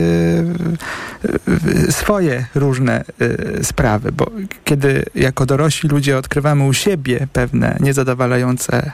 [1.88, 4.32] e, swoje różne e, sprawy, bo
[4.64, 8.92] kiedy jako dorośli ludzie odkrywamy u siebie pewne niezadowalające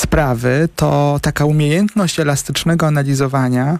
[0.00, 3.78] sprawy, to taka umiejętność elastycznego analizowania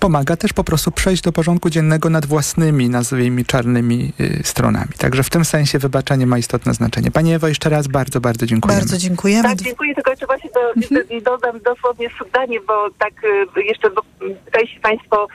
[0.00, 4.92] pomaga też po prostu przejść do porządku dziennego nad własnymi, nazwijmy czarnymi y, stronami.
[4.98, 7.10] Także w tym sensie wybaczenie ma istotne znaczenie.
[7.10, 8.74] Pani Ewo, jeszcze raz bardzo, bardzo dziękuję.
[8.74, 9.48] Bardzo dziękujemy.
[9.48, 13.12] Tak, dziękuję, tylko jeszcze właśnie do, dodam dosłownie zdanie, bo tak
[13.56, 14.02] y, jeszcze bo,
[14.44, 15.28] pytali się Państwo,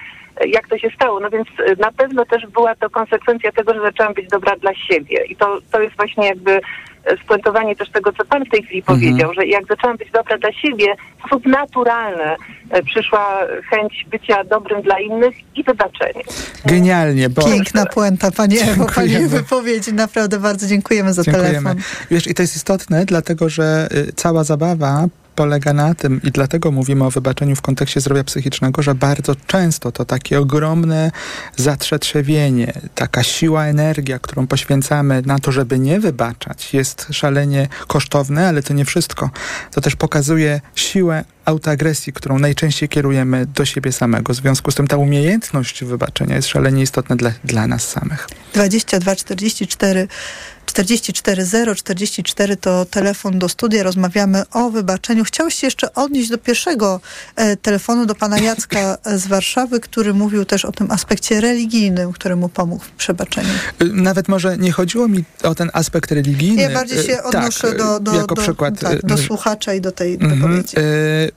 [0.44, 1.20] y, jak to się stało.
[1.20, 4.74] No więc y, na pewno też była to konsekwencja tego, że zaczęłam być dobra dla
[4.76, 5.26] siebie.
[5.26, 6.62] I to, to jest właśnie jakby
[7.24, 9.00] spuentowanie też tego, co Pan w tej chwili Mhm.
[9.00, 10.86] powiedział, że jak zaczęłam być dobra dla siebie,
[11.18, 12.36] w sposób naturalny
[12.78, 13.40] y, przyszła
[13.70, 16.24] chęć bycia dobrym dla innych i wybaczenie.
[16.66, 17.46] Genialnie, bo...
[17.46, 19.94] Piękna puenta, Pani Ewo, Pani wypowiedzi.
[19.94, 21.50] Naprawdę bardzo dziękujemy za Dziękujemy.
[21.54, 21.76] telefon.
[22.12, 25.06] Wiesz, i to jest istotne, dlatego że y, cała zabawa
[25.38, 29.92] polega na tym i dlatego mówimy o wybaczeniu w kontekście zdrowia psychicznego, że bardzo często
[29.92, 31.12] to takie ogromne
[31.56, 38.64] zatrzetrzewienie, taka siła, energia, którą poświęcamy na to, żeby nie wybaczać, jest szalenie kosztowne, ale
[38.64, 39.30] to nie wszystko.
[39.72, 44.34] To też pokazuje siłę autoagresji, którą najczęściej kierujemy do siebie samego.
[44.34, 48.28] W związku z tym ta umiejętność wybaczenia jest szalenie istotna dla, dla nas samych.
[48.54, 50.08] 22 44
[50.66, 53.84] 44 0 44 to telefon do studia.
[53.84, 55.24] Rozmawiamy o wybaczeniu.
[55.24, 57.00] Chciałeś się jeszcze odnieść do pierwszego
[57.36, 62.36] e, telefonu do pana Jacka z Warszawy, który mówił też o tym aspekcie religijnym, który
[62.36, 63.50] mu pomógł w przebaczeniu.
[63.82, 66.62] Y, Nawet może nie chodziło mi o ten aspekt religijny.
[66.62, 68.80] Ja bardziej się Y, odnoszę tak, do, do, do, przykład.
[68.80, 70.36] tak, do słuchacza i do tej Mhm.
[70.36, 70.78] wypowiedzi.
[70.78, 70.82] Y,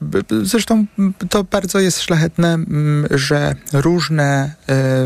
[0.43, 0.85] Zresztą
[1.29, 4.51] to bardzo jest szlachetne, m, że różne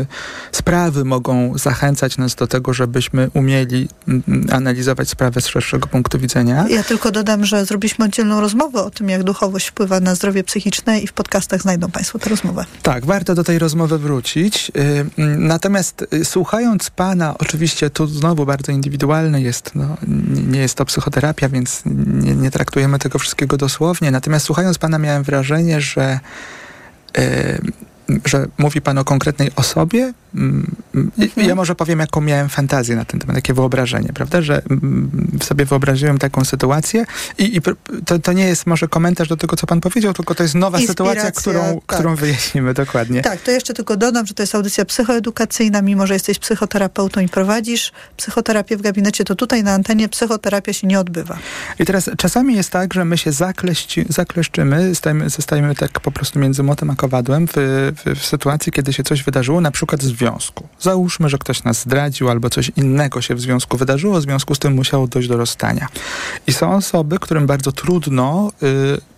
[0.02, 0.06] y,
[0.52, 6.66] sprawy mogą zachęcać nas do tego, żebyśmy umieli m, analizować sprawę z szerszego punktu widzenia.
[6.68, 11.00] Ja tylko dodam, że zrobiliśmy oddzielną rozmowę o tym, jak duchowość wpływa na zdrowie psychiczne
[11.00, 12.64] i w podcastach znajdą Państwo tę rozmowę.
[12.82, 14.72] Tak, warto do tej rozmowy wrócić.
[14.76, 14.80] Y,
[15.18, 20.74] mm, Natomiast y, słuchając pana, oczywiście tu znowu bardzo indywidualny jest, no, nie- nie jest
[20.74, 24.10] to psychoterapia, więc nie, nie traktujemy tego wszystkiego dosłownie.
[24.10, 26.20] Natomiast słuchając pana miałem wrażenie, że
[27.18, 27.60] y,
[28.24, 30.12] że mówi pan o konkretnej osobie.
[30.34, 30.76] Mm,
[31.36, 34.42] Ja może powiem, jaką miałem fantazję na ten temat, jakie wyobrażenie, prawda?
[34.42, 35.10] Że mm,
[35.42, 37.04] sobie wyobraziłem taką sytuację
[37.38, 37.60] i, i
[38.04, 40.78] to, to nie jest może komentarz do tego, co pan powiedział, tylko to jest nowa
[40.78, 41.98] sytuacja, Inspiracja, którą, tak.
[41.98, 43.22] którą wyjaśnimy dokładnie.
[43.22, 47.28] Tak, to jeszcze tylko dodam, że to jest audycja psychoedukacyjna, mimo że jesteś psychoterapeutą i
[47.28, 51.38] prowadzisz psychoterapię w gabinecie, to tutaj na antenie psychoterapia się nie odbywa.
[51.78, 56.38] I teraz czasami jest tak, że my się zakleści, zakleszczymy, stajemy, zostajemy tak po prostu
[56.38, 57.52] między młotem a kowadłem w,
[57.96, 60.68] w, w sytuacji, kiedy się coś wydarzyło, na przykład w związku.
[60.80, 64.58] Załóżmy, że ktoś nas zdradził albo coś innego się w związku wydarzyło, w związku z
[64.58, 65.88] tym musiało dojść do rozstania.
[66.46, 69.15] I są osoby, którym bardzo trudno y,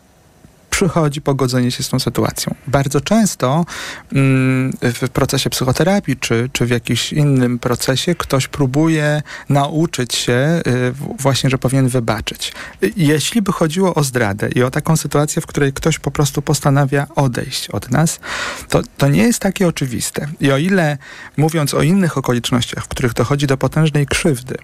[0.78, 2.54] przychodzi pogodzenie się z tą sytuacją.
[2.66, 3.64] Bardzo często
[4.12, 10.92] mm, w procesie psychoterapii czy, czy w jakimś innym procesie ktoś próbuje nauczyć się y,
[11.18, 12.52] właśnie, że powinien wybaczyć.
[12.96, 17.06] Jeśli by chodziło o zdradę i o taką sytuację, w której ktoś po prostu postanawia
[17.16, 18.20] odejść od nas,
[18.68, 20.28] to, to nie jest takie oczywiste.
[20.40, 20.98] I o ile
[21.36, 24.54] mówiąc o innych okolicznościach, w których dochodzi do potężnej krzywdy,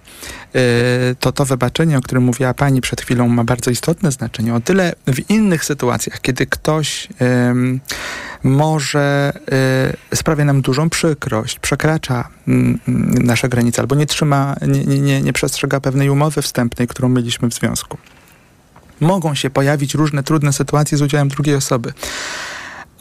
[0.55, 4.55] y, to to wybaczenie, o którym mówiła pani przed chwilą, ma bardzo istotne znaczenie.
[4.55, 7.07] O tyle w innych sytuacjach, sytuacjach, kiedy ktoś
[8.43, 9.33] może
[10.11, 12.51] y, sprawia nam dużą przykrość, przekracza y,
[13.23, 17.53] nasze granice albo nie trzyma, nie, nie, nie przestrzega pewnej umowy wstępnej, którą mieliśmy w
[17.53, 17.97] związku.
[18.99, 21.93] Mogą się pojawić różne trudne sytuacje z udziałem drugiej osoby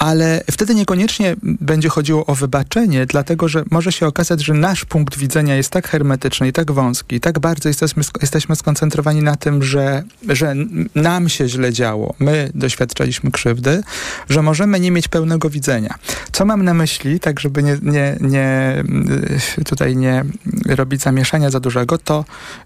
[0.04, 5.18] ale wtedy niekoniecznie będzie chodziło o wybaczenie, dlatego że może się okazać, że nasz punkt
[5.18, 10.02] widzenia jest tak hermetyczny i tak wąski, tak bardzo jesteśmy, jesteśmy skoncentrowani na tym, że,
[10.28, 10.54] że
[10.94, 13.82] nam się źle działo, my doświadczaliśmy krzywdy,
[14.28, 15.94] że możemy nie mieć pełnego widzenia.
[16.32, 18.84] Co mam na myśli, tak żeby nie, nie, nie
[19.64, 20.24] tutaj nie
[20.66, 22.24] robić zamieszania za dużego, to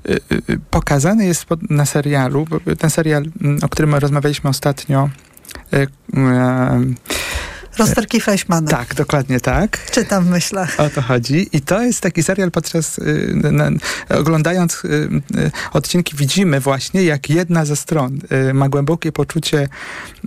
[0.09, 2.46] y, y, pokazany jest na serialu,
[2.79, 3.24] ten serial,
[3.62, 5.11] o którym rozmawialiśmy ostatnio,
[7.78, 8.70] Rozterki Fleischmana.
[8.70, 9.90] Tak, dokładnie tak.
[9.90, 10.81] Czytam w myślach.
[10.81, 11.48] O to chodzi.
[11.52, 13.70] I to jest taki serial, podczas y, na,
[14.09, 14.88] oglądając y,
[15.37, 18.18] y, odcinki widzimy właśnie, jak jedna ze stron
[18.50, 19.68] y, ma głębokie poczucie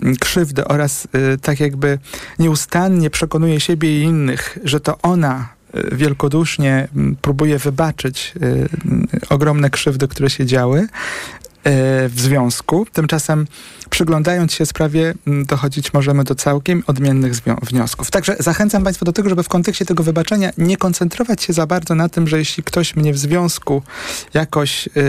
[0.02, 1.98] mm, krzywdy oraz y, tak jakby
[2.38, 8.34] nieustannie przekonuje siebie i innych, że to ona y, wielkodusznie mm, próbuje wybaczyć
[9.28, 10.88] ogromne krzywdy, które się działy,
[11.64, 12.86] w związku.
[12.92, 13.46] Tymczasem
[13.90, 18.10] przyglądając się sprawie dochodzić możemy do całkiem odmiennych wniosków.
[18.10, 21.94] Także zachęcam Państwa do tego, żeby w kontekście tego wybaczenia nie koncentrować się za bardzo
[21.94, 23.82] na tym, że jeśli ktoś mnie w związku
[24.34, 25.02] jakoś yy,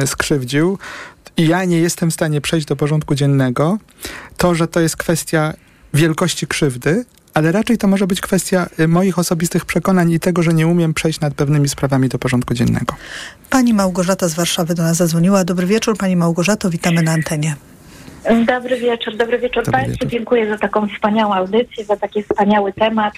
[0.00, 0.78] yy, skrzywdził,
[1.36, 3.78] i ja nie jestem w stanie przejść do porządku dziennego,
[4.36, 5.54] to, że to jest kwestia
[5.94, 7.04] wielkości krzywdy,
[7.36, 10.94] ale raczej to może być kwestia y, moich osobistych przekonań i tego, że nie umiem
[10.94, 12.94] przejść nad pewnymi sprawami do porządku dziennego.
[13.50, 15.44] Pani Małgorzata z Warszawy do nas zadzwoniła.
[15.44, 17.56] Dobry wieczór, Pani Małgorzato, witamy na antenie.
[18.46, 19.92] Dobry wieczór, dobry wieczór dobry Państwu.
[19.92, 20.08] Wieczór.
[20.08, 23.14] Dziękuję za taką wspaniałą audycję, za taki wspaniały temat.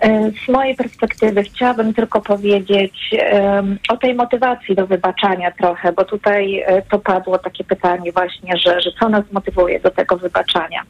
[0.00, 3.14] E, z mojej perspektywy chciałabym tylko powiedzieć
[3.88, 8.80] o tej motywacji do wybaczania trochę, bo tutaj e, to padło takie pytanie właśnie, że,
[8.80, 10.82] że co nas motywuje do tego wybaczania.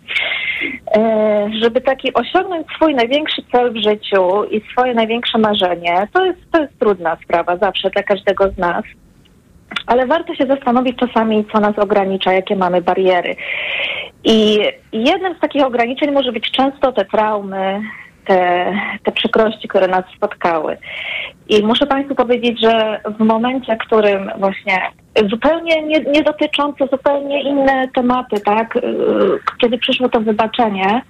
[0.97, 6.39] E, żeby taki osiągnąć swój największy cel w życiu i swoje największe marzenie, to jest,
[6.53, 8.85] to jest trudna sprawa zawsze dla każdego z nas
[9.87, 13.37] ale warto się zastanowić czasami, co nas ogranicza, jakie mamy bariery.
[14.25, 14.59] I
[14.93, 17.81] jednym z takich ograniczeń może być często te traumy,
[18.25, 18.73] te,
[19.05, 20.77] te przykrości, które nas spotkały.
[21.49, 24.83] I muszę Państwu powiedzieć, że w momencie, w którym właśnie
[25.31, 28.81] zupełnie nie, nie dotyczące zupełnie inne tematy, tak, y,
[29.61, 31.03] kiedy przyszło to wybaczenie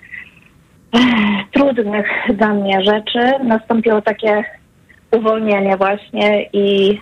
[1.54, 4.44] trudnych dla mnie rzeczy, nastąpiło takie
[5.12, 7.00] uwolnienie właśnie i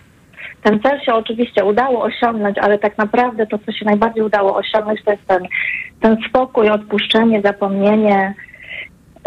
[0.63, 5.05] ten cel się oczywiście udało osiągnąć, ale tak naprawdę to, co się najbardziej udało osiągnąć,
[5.05, 5.43] to jest ten,
[6.01, 8.35] ten spokój, odpuszczenie, zapomnienie,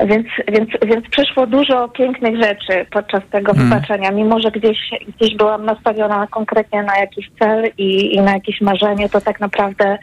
[0.06, 3.70] więc, więc, więc przyszło dużo pięknych rzeczy podczas tego hmm.
[3.70, 4.12] wybaczenia.
[4.12, 4.78] Mimo, że gdzieś,
[5.18, 9.98] gdzieś byłam nastawiona konkretnie na jakiś cel i, i na jakieś marzenie, to tak naprawdę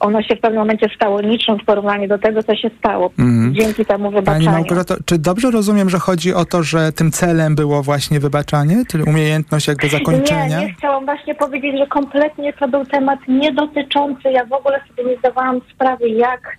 [0.00, 3.10] ono się w pewnym momencie stało niczym w porównaniu do tego, co się stało.
[3.16, 3.54] Hmm.
[3.54, 4.44] Dzięki temu wybaczeniu.
[4.44, 8.76] Pani Małgorzato, czy dobrze rozumiem, że chodzi o to, że tym celem było właśnie wybaczanie?
[8.88, 10.60] Czyli umiejętność jakby zakończenia?
[10.60, 14.80] Nie, nie chciałam właśnie powiedzieć, że kompletnie to był temat nie dotyczący, ja w ogóle
[14.88, 16.56] sobie nie zdawałam sprawy, jak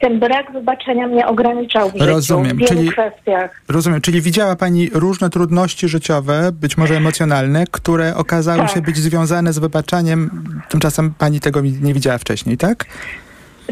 [0.00, 2.56] ten brak wybaczenia mnie ograniczał w życiu, rozumiem.
[2.56, 3.62] w wielu czyli, kwestiach.
[3.68, 8.70] Rozumiem, czyli widziała Pani różne trudności życiowe, być może emocjonalne, które okazały tak.
[8.70, 12.86] się być związane z wybaczaniem, tymczasem Pani tego nie widziała wcześniej, tak?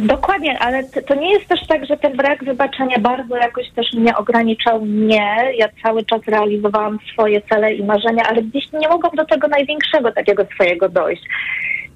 [0.01, 4.17] Dokładnie, ale to nie jest też tak, że ten brak wybaczenia bardzo jakoś też mnie
[4.17, 4.87] ograniczał.
[4.87, 9.49] Nie, ja cały czas realizowałam swoje cele i marzenia, ale gdzieś nie mogłam do tego
[9.49, 11.23] największego takiego swojego dojść.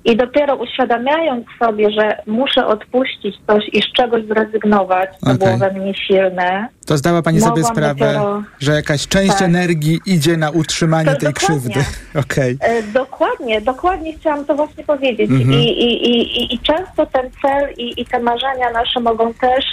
[0.05, 5.38] I dopiero uświadamiając sobie, że muszę odpuścić coś i z czegoś zrezygnować, co okay.
[5.38, 6.69] było we mnie silne.
[6.87, 8.43] To zdała Pani sobie sprawę, dopiero...
[8.61, 9.43] że jakaś część tak.
[9.43, 11.59] energii idzie na utrzymanie to tej dokładnie.
[11.59, 11.85] krzywdy.
[12.23, 12.57] Okay.
[12.61, 15.31] E, dokładnie, dokładnie chciałam to właśnie powiedzieć.
[15.31, 15.55] -hmm.
[15.55, 19.65] I, i, i, I często ten cel i, i te marzenia nasze mogą też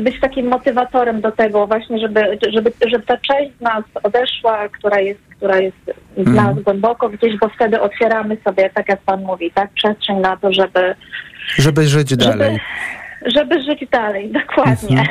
[0.00, 5.00] być takim motywatorem do tego właśnie, żeby, żeby, żeby ta część z nas odeszła, która
[5.00, 5.76] jest, która jest
[6.16, 6.62] z nas mm.
[6.62, 10.94] głęboko gdzieś, bo wtedy otwieramy sobie, tak jak pan mówi, tak, przestrzeń na to, żeby...
[11.58, 12.60] Żeby żyć żeby, dalej.
[13.26, 15.00] Żeby żyć dalej, dokładnie.
[15.00, 15.08] Mhm.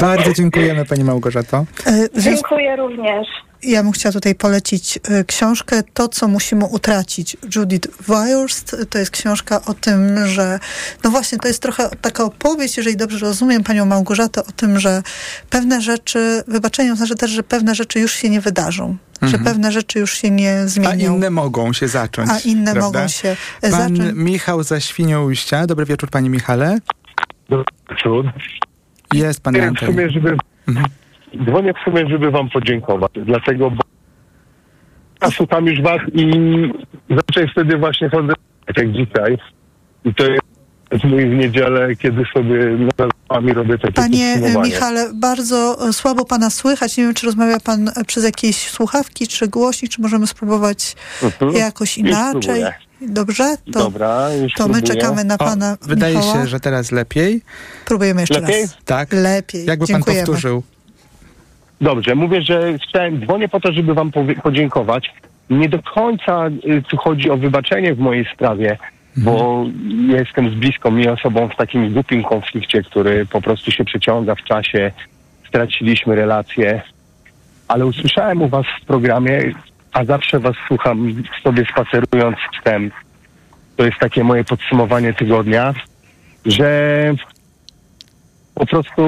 [0.00, 1.64] Bardzo dziękujemy Pani Małgorzato.
[1.86, 3.26] E, Dziękuję również.
[3.62, 7.36] Ja bym chciała tutaj polecić e, książkę To, co musimy utracić.
[7.56, 8.76] Judith Wyrst.
[8.90, 10.58] To jest książka o tym, że
[11.04, 15.02] no właśnie, to jest trochę taka opowieść, jeżeli dobrze rozumiem panią Małgorzatę, o tym, że
[15.50, 18.96] pewne rzeczy, wybaczenie znaczy też, że pewne rzeczy już się nie wydarzą.
[19.22, 19.32] Mhm.
[19.32, 21.12] Że pewne rzeczy już się nie zmienią.
[21.12, 22.30] A inne mogą się zacząć.
[22.30, 22.98] A inne prawda?
[22.98, 24.00] mogą się Pan zacząć.
[24.14, 25.66] Michał ze Świnoujścia.
[25.66, 26.78] Dobry wieczór, panie Michale.
[27.48, 28.32] Dobry wieczór.
[29.14, 30.36] Jest pan ja w sumie, żeby...
[30.68, 30.86] Mhm.
[31.46, 33.82] Dzwonię w sumie, żeby wam podziękować, dlatego, bo
[35.22, 36.30] ja słucham już was i
[37.10, 38.32] zawsze wtedy właśnie chodzę
[38.66, 39.38] tak jak dzisiaj
[40.04, 40.40] i to jest
[41.04, 44.36] w moich niedzielę, kiedy sobie nadal z wami robię takie Panie.
[44.64, 46.96] Michale, bardzo słabo pana słychać.
[46.96, 51.52] Nie wiem, czy rozmawia pan przez jakieś słuchawki, czy głośnik, czy możemy spróbować Mhm.
[51.54, 52.62] jakoś inaczej.
[53.00, 53.56] Dobrze?
[53.72, 56.34] To, Dobra, już to my czekamy na pana Wydaje Michała.
[56.34, 57.42] się, że teraz lepiej.
[57.86, 58.62] Próbujemy jeszcze Lepiej?
[58.62, 58.76] raz.
[58.84, 59.12] Tak.
[59.12, 59.66] Lepiej.
[59.66, 60.20] Jakby Dziękujemy.
[60.20, 60.62] pan powtórzył.
[61.80, 64.10] Dobrze, mówię, że chciałem, dzwonię po to, żeby wam
[64.42, 65.14] podziękować.
[65.50, 68.78] Nie do końca y, tu chodzi o wybaczenie w mojej sprawie,
[69.16, 69.64] bo
[70.08, 74.44] jestem z bliską mi osobą w takim głupim konflikcie, który po prostu się przeciąga w
[74.44, 74.92] czasie.
[75.48, 76.82] Straciliśmy relacje,
[77.68, 79.52] ale usłyszałem u was w programie,
[79.92, 82.94] a zawsze was słucham sobie spacerując wstęp.
[83.76, 85.74] To jest takie moje podsumowanie tygodnia,
[86.46, 87.14] że
[88.60, 89.02] po prostu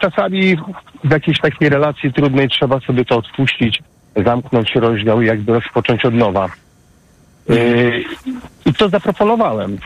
[0.00, 0.56] czasami
[1.04, 3.82] w jakiejś takiej relacji trudnej trzeba sobie to odpuścić,
[4.24, 6.48] zamknąć rozdział i jakby rozpocząć od nowa.
[7.48, 8.04] Yy,
[8.66, 9.78] I to zaproponowałem.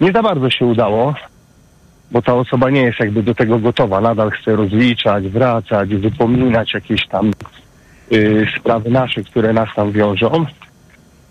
[0.00, 1.14] Nie za bardzo się udało,
[2.10, 4.00] bo ta osoba nie jest jakby do tego gotowa.
[4.00, 7.30] Nadal chce rozliczać, wracać, wypominać jakieś tam
[8.10, 10.46] yy, sprawy nasze, które nas tam wiążą.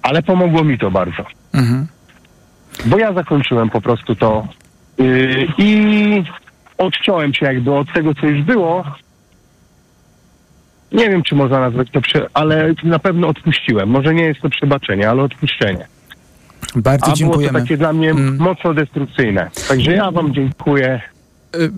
[0.01, 1.23] Ale pomogło mi to bardzo.
[1.53, 1.87] Mhm.
[2.85, 4.47] Bo ja zakończyłem po prostu to
[4.97, 6.23] yy, i
[6.79, 8.83] odciąłem się jakby od tego, co już było.
[10.91, 12.27] Nie wiem, czy można nazwać to, prze...
[12.33, 13.89] ale na pewno odpuściłem.
[13.89, 15.87] Może nie jest to przebaczenie, ale odpuszczenie.
[16.75, 17.53] Bardzo A było dziękujemy.
[17.53, 19.49] to takie dla mnie mocno destrukcyjne.
[19.67, 21.01] Także ja wam dziękuję.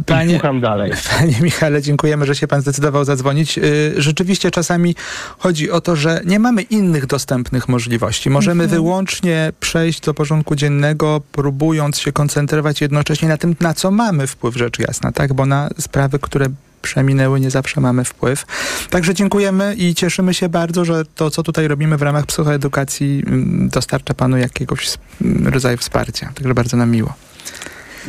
[0.05, 0.91] Panie, słucham dalej.
[1.17, 3.57] Panie Michale, dziękujemy, że się pan zdecydował zadzwonić.
[3.57, 4.95] Y, Rzeczywiście czasami
[5.38, 8.29] chodzi o to, że nie mamy innych dostępnych możliwości.
[8.29, 8.81] Możemy Mhm.
[8.81, 14.55] wyłącznie przejść do porządku dziennego, próbując się koncentrować jednocześnie na tym, na co mamy wpływ,
[14.55, 15.34] rzecz jasna, tak?
[15.34, 16.45] Bo na sprawy, które
[16.81, 18.45] przeminęły, nie zawsze mamy wpływ.
[18.89, 23.69] Także dziękujemy i cieszymy się bardzo, że to, co tutaj robimy w ramach psychoedukacji, mm,
[23.69, 24.89] dostarcza panu jakiegoś
[25.21, 26.31] mm, rodzaju wsparcia.
[26.36, 27.13] Także bardzo nam miło.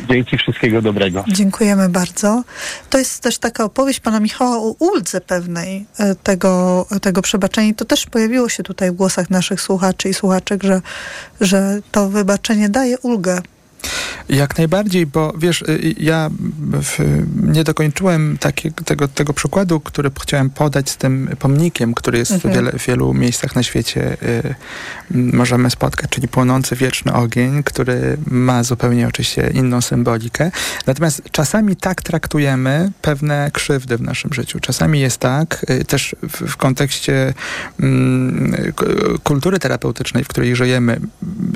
[0.09, 1.23] Dzięki wszystkiego dobrego.
[1.27, 2.43] Dziękujemy bardzo.
[2.89, 7.67] To jest też taka opowieść pana Michała o uldze pewnej e, tego, tego przebaczenia.
[7.67, 10.81] I to też pojawiło się tutaj w głosach naszych słuchaczy i słuchaczek, że,
[11.41, 13.41] że to wybaczenie daje ulgę.
[14.29, 16.29] Jak najbardziej, bo wiesz, y, ja
[16.81, 16.97] w,
[17.53, 22.53] nie dokończyłem takie, tego, tego przykładu, który chciałem podać z tym pomnikiem, który jest Mhm.
[22.53, 24.55] w, wiele, w wielu miejscach na świecie y,
[25.11, 30.51] możemy spotkać, czyli płonący wieczny ogień, który ma zupełnie oczywiście inną symbolikę.
[30.87, 34.59] Natomiast czasami tak traktujemy pewne krzywdy w naszym życiu.
[34.59, 37.33] Czasami jest tak, y, też w, w kontekście
[38.75, 38.85] k-
[39.23, 40.99] kultury terapeutycznej, w której żyjemy,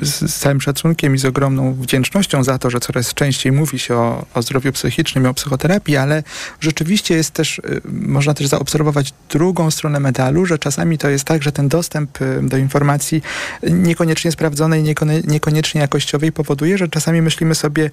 [0.02, 3.94] z, z całym szacunkiem i z ogromną wdzięcznością za to, że coraz częściej mówi się
[3.94, 6.22] o, o zdrowiu psychicznym i o psychoterapii, ale
[6.60, 11.42] rzeczywiście jest też, y, można też zaobserwować drugą stronę medalu, że czasami to jest tak,
[11.42, 13.22] że ten dostęp y, do informacji
[13.62, 17.90] niekoniecznie sprawdzonej, niekoniecznie jakościowej powoduje, że czasami myślimy sobie,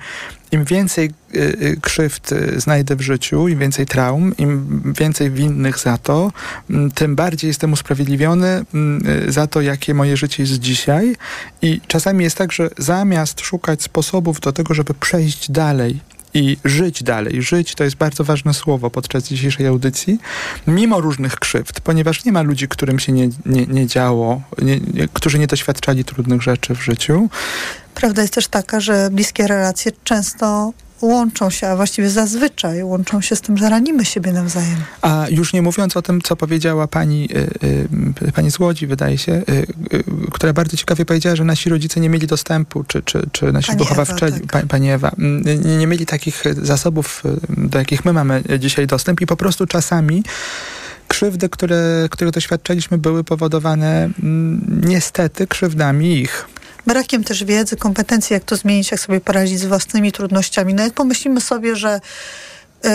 [0.51, 1.11] im więcej
[1.81, 6.31] krzywd y, znajdę w życiu, im więcej traum, im więcej winnych za to,
[6.69, 11.15] mm, tym bardziej jestem usprawiedliwiony mm, y, za to, jakie moje życie jest dzisiaj.
[11.61, 15.99] I czasami jest tak, że zamiast szukać sposobów do tego, żeby przejść dalej
[16.35, 17.41] i żyć dalej.
[17.41, 20.19] Żyć to jest bardzo ważne słowo podczas dzisiejszej audycji,
[20.67, 25.07] mimo różnych krzywd, ponieważ nie ma ludzi, którym się nie, nie, nie działo, nie, nie,
[25.13, 27.29] którzy nie doświadczali trudnych rzeczy w życiu.
[27.95, 30.73] Prawda jest też taka, że bliskie relacje często
[31.05, 34.77] łączą się, a właściwie zazwyczaj łączą się z tym, że ranimy siebie nawzajem.
[35.01, 37.29] A już nie mówiąc o tym, co powiedziała pani,
[37.63, 39.43] y, y, pani z Łodzi, wydaje się, y,
[39.93, 43.67] y, która bardzo ciekawie powiedziała, że nasi rodzice nie mieli dostępu, czy, czy, czy nasi
[43.67, 48.05] Pani wychowawczyni, Ewa, pa, pani Ewa, mm, nie, mieli takich y, zasobów, y, do jakich
[48.05, 50.23] my mamy dzisiaj dostęp i po prostu czasami
[51.07, 56.47] krzywdy, które, które doświadczaliśmy, były powodowane mm, niestety krzywdami ich.
[56.87, 60.73] Brakiem też wiedzy, kompetencji, jak to zmienić, jak sobie poradzić z własnymi trudnościami.
[60.73, 61.99] No jak pomyślimy sobie, że
[62.85, 62.89] y,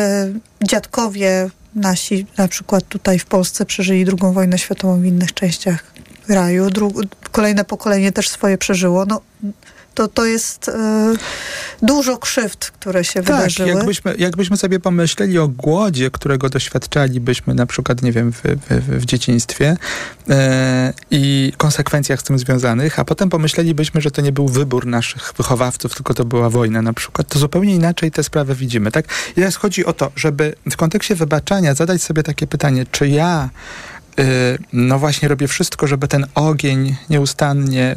[0.62, 5.84] dziadkowie nasi, na przykład tutaj w Polsce, przeżyli drugą wojnę światową w innych częściach
[6.26, 9.20] kraju, dru- kolejne pokolenie też swoje przeżyło, no
[9.94, 10.72] to, to jest y,
[11.82, 13.68] dużo krzywd, które się Tak, wydarzyły.
[13.68, 19.04] jakbyśmy, jakbyśmy sobie pomyśleli o głodzie, którego doświadczalibyśmy na przykład, nie wiem, w, w, w
[19.04, 19.76] dzieciństwie
[20.30, 25.32] e, i konsekwencjach z tym związanych, a potem pomyślelibyśmy, że to nie był wybór naszych
[25.36, 29.04] wychowawców, tylko to była wojna na przykład, to zupełnie inaczej te sprawy widzimy, tak?
[29.30, 33.50] I teraz chodzi o to, żeby w kontekście wybaczania zadać sobie takie pytanie, czy ja
[34.72, 37.96] no właśnie robię wszystko, żeby ten ogień nieustannie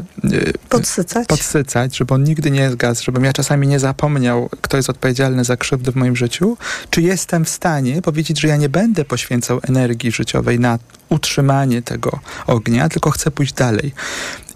[0.69, 1.27] podsycać.
[1.27, 5.57] podsycać, żeby on nigdy nie zgasł, żebym ja czasami nie zapomniał, kto jest odpowiedzialny za
[5.57, 6.57] krzywdy w moim życiu,
[6.89, 12.19] czy jestem w stanie powiedzieć, że ja nie będę poświęcał energii życiowej na utrzymanie tego
[12.47, 13.93] ognia, tylko chcę pójść dalej.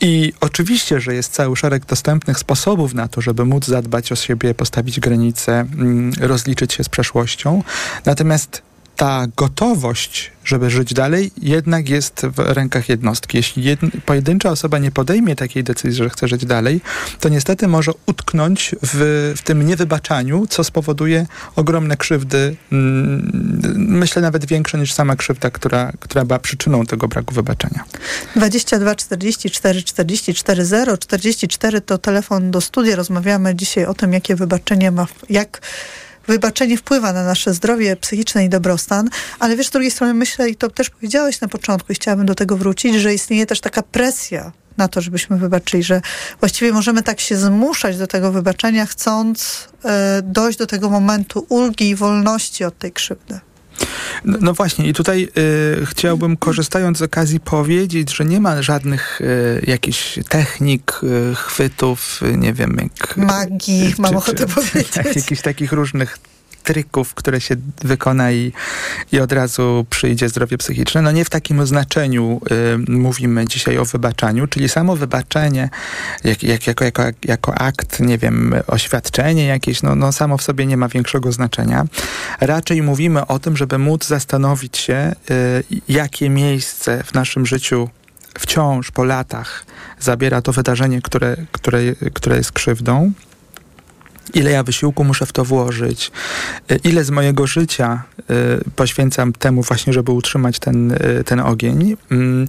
[0.01, 4.53] I oczywiście, że jest cały szereg dostępnych sposobów na to, żeby móc zadbać o siebie,
[4.53, 7.63] postawić granice, mm, rozliczyć się z przeszłością.
[8.05, 8.66] Natomiast
[8.97, 13.37] ta gotowość, żeby żyć dalej, jednak jest w rękach jednostki.
[13.37, 16.81] Jeśli jedna, pojedyncza osoba nie podejmie takiej decyzji, że chce żyć dalej,
[17.19, 21.25] to niestety może utknąć w, w tym niewybaczaniu, co spowoduje
[21.55, 23.31] ogromne krzywdy, mm,
[23.75, 27.83] myślę nawet większe niż sama krzywda, która, która była przyczyną tego braku wybaczenia.
[28.35, 32.95] 22 44 44 0 44 to telefon do studia.
[32.95, 35.61] Rozmawiamy dzisiaj o tym, jakie wybaczenie ma, jak
[36.27, 39.09] wybaczenie wpływa na nasze zdrowie psychiczne i dobrostan,
[39.39, 42.35] ale wiesz, z drugiej strony myślę, i to też powiedziałeś na początku i chciałabym do
[42.35, 46.01] tego wrócić, że istnieje też taka presja na to, żebyśmy wybaczyli, że
[46.39, 51.89] właściwie możemy tak się zmuszać do tego wybaczenia, chcąc e, dojść do tego momentu ulgi
[51.89, 53.39] i wolności od tej krzywdy.
[54.25, 55.27] No, no, właśnie i tutaj
[55.81, 62.19] y, chciałbym korzystając z okazji powiedzieć, że nie ma żadnych y, jakichś technik, y, chwytów,
[62.33, 63.17] y, nie wiem, jak...
[63.17, 64.89] Magii, czy, mam ochotę czy, powiedzieć.
[64.89, 66.17] Tak, jakichś takich różnych
[66.67, 68.53] trików, które się wykona i,
[69.11, 71.01] i od razu przyjdzie zdrowie psychiczne.
[71.01, 72.41] No nie w takim znaczeniu
[72.87, 75.69] y, mówimy dzisiaj o wybaczaniu, czyli samo wybaczenie
[76.23, 80.65] jak, jak, jako, jako, jako akt, nie wiem, oświadczenie jakieś, no, no samo w sobie
[80.65, 81.85] nie ma większego znaczenia.
[82.41, 87.89] Raczej mówimy o tym, żeby móc zastanowić się, y, jakie miejsce w naszym życiu
[88.39, 89.65] wciąż po latach
[89.99, 91.79] zabiera to wydarzenie, które, które,
[92.13, 93.11] które jest krzywdą
[94.33, 96.11] ile ja wysiłku muszę w to włożyć,
[96.71, 98.23] y, ile z mojego życia y,
[98.75, 101.95] poświęcam temu właśnie, żeby utrzymać ten, y, ten ogień.
[102.11, 102.47] Mm,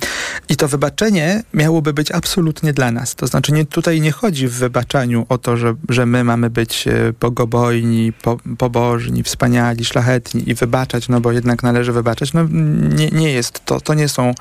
[0.49, 3.15] I to wybaczenie miałoby być absolutnie dla nas.
[3.15, 6.85] To znaczy nie, tutaj nie chodzi w wybaczaniu o to, że, że my mamy być
[7.21, 12.33] bogobojni, po, pobożni, wspaniali, szlachetni i wybaczać, no bo jednak należy wybaczać.
[12.33, 12.49] No
[12.97, 13.81] nie, nie jest to.
[13.81, 14.35] To nie są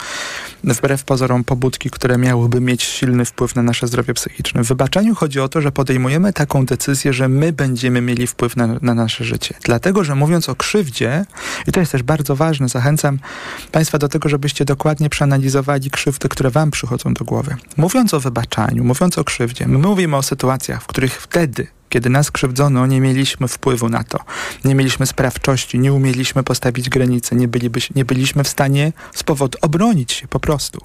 [0.64, 4.64] wbrew pozorom pobudki, które miałyby mieć silny wpływ na nasze zdrowie psychiczne.
[4.64, 8.68] W wybaczaniu chodzi o to, że podejmujemy taką decyzję, że my będziemy mieli wpływ na,
[8.82, 9.56] na nasze życie.
[9.64, 11.26] Dlatego, że mówiąc o krzywdzie,
[11.68, 13.20] i to jest też bardzo ważne, zachęcam
[13.72, 17.56] Państwa do tego, żebyście dokładnie przeanalizowali krzywdy, które Wam przychodzą do głowy.
[17.78, 22.32] Mówiąc o wybaczaniu, mówiąc o krzywdzie, my mówimy o sytuacjach, w których wtedy, kiedy nas
[22.32, 24.20] krzywdzono, nie mieliśmy wpływu na to.
[24.66, 27.48] Nie mieliśmy sprawczości, nie umieliśmy postawić granicy, nie,
[27.96, 30.82] nie byliśmy w stanie z powodu obronić się po prostu.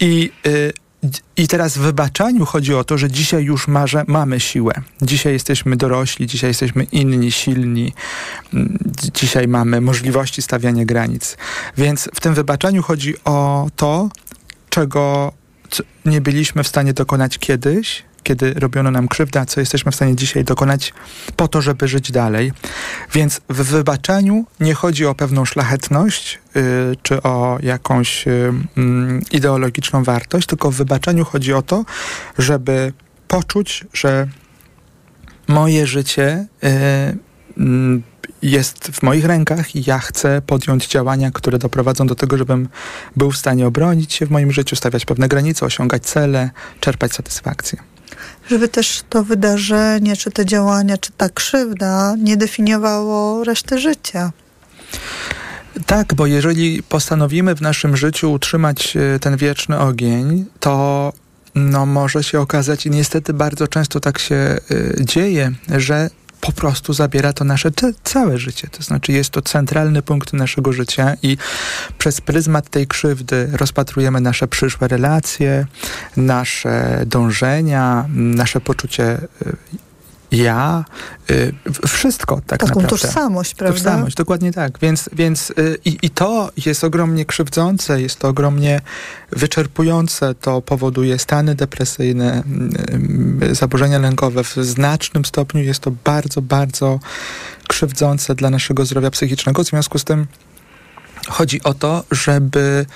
[0.00, 0.72] I y,
[1.36, 4.74] i teraz w wybaczaniu chodzi o to, że dzisiaj już marze, mamy siłę.
[5.02, 7.92] Dzisiaj jesteśmy dorośli, dzisiaj jesteśmy inni, silni.
[9.14, 11.36] Dzisiaj mamy możliwości stawiania granic.
[11.76, 14.08] Więc w tym wybaczaniu chodzi o to,
[14.70, 15.32] czego
[16.04, 20.16] nie byliśmy w stanie dokonać kiedyś, kiedy robiono nam krzywdę, a co jesteśmy w stanie
[20.16, 20.92] dzisiaj dokonać
[21.36, 22.52] po to, żeby żyć dalej.
[23.12, 26.62] Więc w wybaczaniu nie chodzi o pewną szlachetność yy,
[27.02, 28.52] czy o jakąś yy,
[29.30, 31.84] ideologiczną wartość, tylko w wybaczaniu chodzi o to,
[32.38, 32.92] żeby
[33.28, 34.28] poczuć, że
[35.48, 38.02] moje życie yy,
[38.42, 42.68] jest w moich rękach i ja chcę podjąć działania, które doprowadzą do tego, żebym
[43.16, 46.50] był w stanie obronić się w moim życiu, stawiać pewne granice, osiągać cele,
[46.80, 47.91] czerpać satysfakcję
[48.50, 54.32] żeby też to wydarzenie, czy te działania, czy ta krzywda nie definiowało reszty życia.
[55.86, 61.12] Tak, bo jeżeli postanowimy w naszym życiu utrzymać e, ten wieczny ogień, to
[61.54, 66.10] no, może się okazać, i niestety bardzo często tak się y, dzieje, że
[66.42, 67.70] po prostu zabiera to nasze
[68.04, 68.68] całe życie.
[68.68, 71.36] To znaczy jest to centralny punkt naszego życia i
[71.98, 75.66] przez pryzmat tej krzywdy rozpatrujemy nasze przyszłe relacje,
[76.16, 79.56] nasze dążenia, nasze poczucie y,
[80.32, 80.84] ja,
[81.30, 81.52] y,
[81.88, 82.88] wszystko tak Taką naprawdę.
[82.88, 83.78] tożsamość, prawda?
[83.78, 84.78] Tożsamość, dokładnie tak.
[84.78, 88.80] Więc, więc y, i, i to jest ogromnie krzywdzące, jest to ogromnie
[89.30, 92.42] wyczerpujące, to powoduje stany depresyjne,
[93.42, 94.44] y, zaburzenia lękowe.
[94.44, 97.00] W znacznym stopniu jest to bardzo, bardzo
[97.68, 99.64] krzywdzące dla naszego zdrowia psychicznego.
[99.64, 100.26] W związku z tym
[101.28, 102.86] chodzi o to, żeby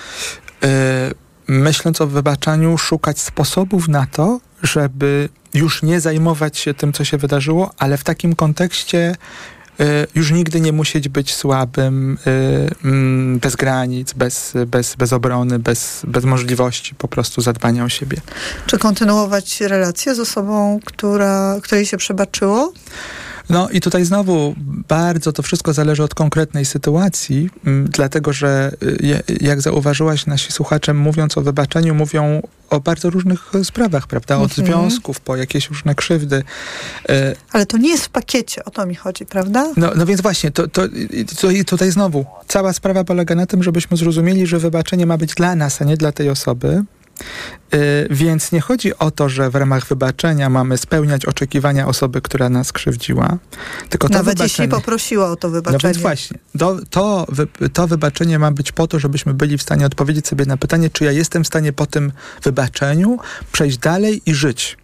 [1.49, 7.19] myśląc o wybaczaniu, szukać sposobów na to, żeby już nie zajmować się tym, co się
[7.19, 9.17] wydarzyło, ale w takim kontekście
[9.81, 9.85] y,
[10.15, 16.03] już nigdy nie musieć być słabym, y, mm, bez granic, bez, bez, bez obrony, bez,
[16.05, 18.21] bez możliwości po prostu zadbania o siebie.
[18.67, 22.73] Czy kontynuować relacje z osobą, która, której się przebaczyło?
[23.51, 24.55] No i tutaj znowu
[24.89, 30.95] bardzo to wszystko zależy od konkretnej sytuacji, m, dlatego że y, jak zauważyłaś, nasi słuchacze
[30.95, 34.37] mówiąc o wybaczeniu mówią o bardzo różnych sprawach, prawda?
[34.39, 34.67] Od Mhm.
[34.67, 36.43] związków po jakieś różne krzywdy.
[37.09, 39.73] E, Ale to nie jest w pakiecie, o to mi chodzi, prawda?
[39.77, 40.83] No, no więc właśnie, to, to,
[41.41, 45.35] to, i tutaj znowu, cała sprawa polega na tym, żebyśmy zrozumieli, że wybaczenie ma być
[45.35, 46.83] dla nas, a nie dla tej osoby.
[47.73, 47.79] Yy,
[48.11, 52.73] więc nie chodzi o to, że w ramach wybaczenia mamy spełniać oczekiwania osoby, która nas
[52.73, 53.39] krzywdziła,
[53.89, 55.81] tylko to Nawet jeśli poprosiła o to No wybaczenie.
[55.83, 57.27] więc właśnie, to, to,
[57.73, 61.05] to wybaczenie ma być po to, żebyśmy byli w stanie odpowiedzieć sobie na pytanie, czy
[61.05, 62.13] ja jestem w stanie po tym
[62.43, 63.19] wybaczeniu
[63.53, 64.77] przejść dalej i żyć.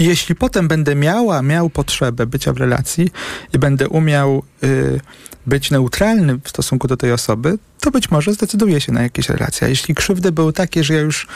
[0.00, 3.10] I jeśli potem będę miała, miał potrzebę bycia w relacji
[3.54, 5.00] i będę umiał y,
[5.46, 9.66] być neutralny w stosunku do tej osoby, to być może zdecyduję się na jakieś relacje.
[9.66, 11.26] A jeśli krzywdy były takie, że ja już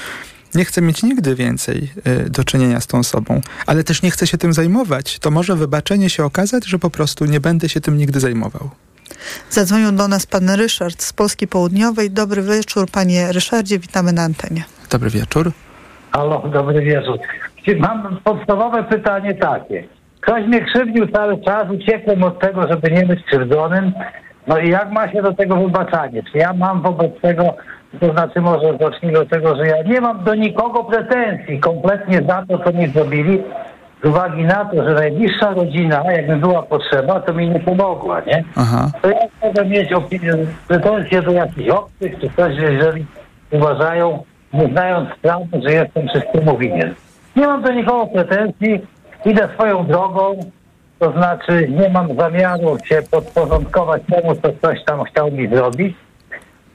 [0.55, 1.93] nie chcę mieć nigdy więcej
[2.27, 5.57] y, do czynienia z tą osobą, ale też nie chcę się tym zajmować, to może
[5.57, 8.71] wybaczenie się okazać, że po prostu nie będę się tym nigdy zajmował.
[9.51, 12.11] Zadzwonił do nas pan Ryszard z Polski Południowej.
[12.11, 14.65] Dobry wieczór, panie Ryszardzie, witamy na antenie.
[14.91, 15.53] Dobry wieczór.
[16.11, 17.19] Halo, dobry wieczór.
[17.79, 19.85] Mam podstawowe pytanie takie.
[20.21, 23.93] Ktoś mnie krzywdził cały czas, uciekłem od tego, żeby nie być krzywdzonym.
[24.47, 26.23] No i jak ma się do tego wybaczanie?
[26.33, 27.55] Czy ja mam wobec tego,
[28.01, 32.45] to znaczy może zacznijmy od tego, że ja nie mam do nikogo pretensji kompletnie za
[32.49, 33.43] to, co mi zrobili,
[34.05, 38.45] z uwagi na to, że najbliższa rodzina, jakby była potrzeba, to mi nie pomogła, nie?
[38.57, 38.91] Aha.
[39.03, 40.33] To ja mogę mieć opinię,
[40.69, 43.07] pretensje do jakichś obcych, czy coś, jeżeli
[43.51, 46.95] uważają, nie znając sprawy, że jestem wszystkiemu winien.
[47.37, 48.87] Nie mam do nikogo pretensji,
[49.25, 50.41] idę swoją drogą,
[50.99, 55.97] to znaczy nie mam zamiaru się podporządkować temu, co ktoś tam chciał mi zrobić,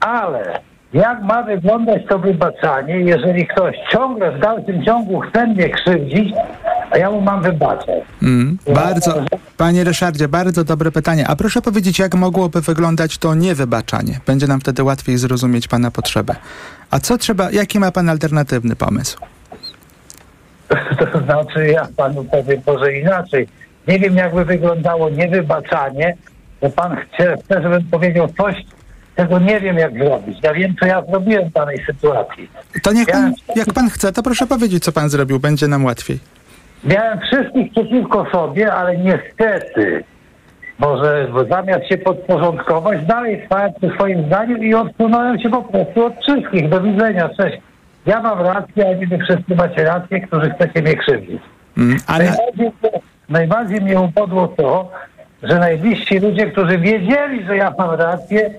[0.00, 0.60] ale
[0.92, 6.34] jak ma wyglądać to wybaczanie, jeżeli ktoś ciągle w dalszym ciągu chce mnie krzywdzić,
[6.90, 8.04] a ja mu mam wybaczać?
[8.22, 9.24] Mm, bardzo,
[9.56, 11.28] panie Ryszardzie, bardzo dobre pytanie.
[11.28, 14.20] A proszę powiedzieć, jak mogłoby wyglądać to niewybaczanie?
[14.26, 16.36] Będzie nam wtedy łatwiej zrozumieć pana potrzebę.
[16.90, 19.18] A co trzeba, jaki ma pan alternatywny pomysł?
[21.12, 23.48] To znaczy, ja panu powiem może inaczej.
[23.88, 26.16] Nie wiem, jakby wyglądało niewybaczanie,
[26.60, 28.54] bo pan chce, chce, żebym powiedział coś,
[29.16, 30.38] czego nie wiem, jak zrobić.
[30.42, 32.50] Ja wiem, co ja zrobiłem w danej sytuacji.
[32.82, 36.18] To niech pan, jak pan chce, to proszę powiedzieć, co pan zrobił, będzie nam łatwiej.
[36.84, 40.04] Miałem wszystkich przeciwko sobie, ale niestety,
[40.78, 46.14] może zamiast się podporządkować, dalej trwałem przy swoim zdaniu i odsunąłem się po prostu od
[46.22, 46.68] wszystkich.
[46.68, 47.58] Do widzenia, cześć.
[48.06, 51.42] Ja mam rację, a nie wy wszyscy macie rację, którzy chcecie mnie krzywdzić.
[51.78, 52.70] Mm, ale, Najbardziej,
[53.28, 54.90] najbardziej mnie upodło to,
[55.42, 58.50] że najbliżsi ludzie, którzy wiedzieli, że ja mam rację,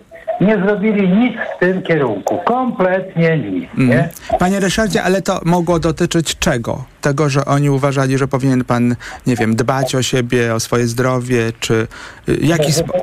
[0.41, 2.37] nie zrobili nic w tym kierunku.
[2.45, 3.69] Kompletnie nic.
[3.77, 4.03] Mm.
[4.39, 6.83] Panie Ryszardzie, ale to mogło dotyczyć czego?
[7.01, 8.95] Tego, że oni uważali, że powinien pan,
[9.27, 11.87] nie wiem, dbać o siebie, o swoje zdrowie, czy
[12.29, 12.93] y, jaki spo,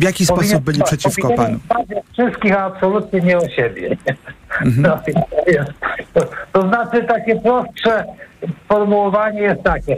[0.00, 1.58] w jaki Powinien- sposób byli przeciwko panu?
[1.64, 3.96] dbać o wszystkich, a absolutnie nie o siebie.
[4.60, 4.98] Mhm.
[6.00, 6.20] I to,
[6.52, 8.04] to, znaczy takie prostsze
[8.64, 9.96] sformułowanie jest takie.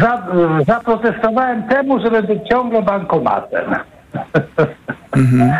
[0.00, 0.26] Za,
[0.66, 3.74] zaprotestowałem temu, żeby być ciągle bankomatem.
[5.16, 5.52] Mhm.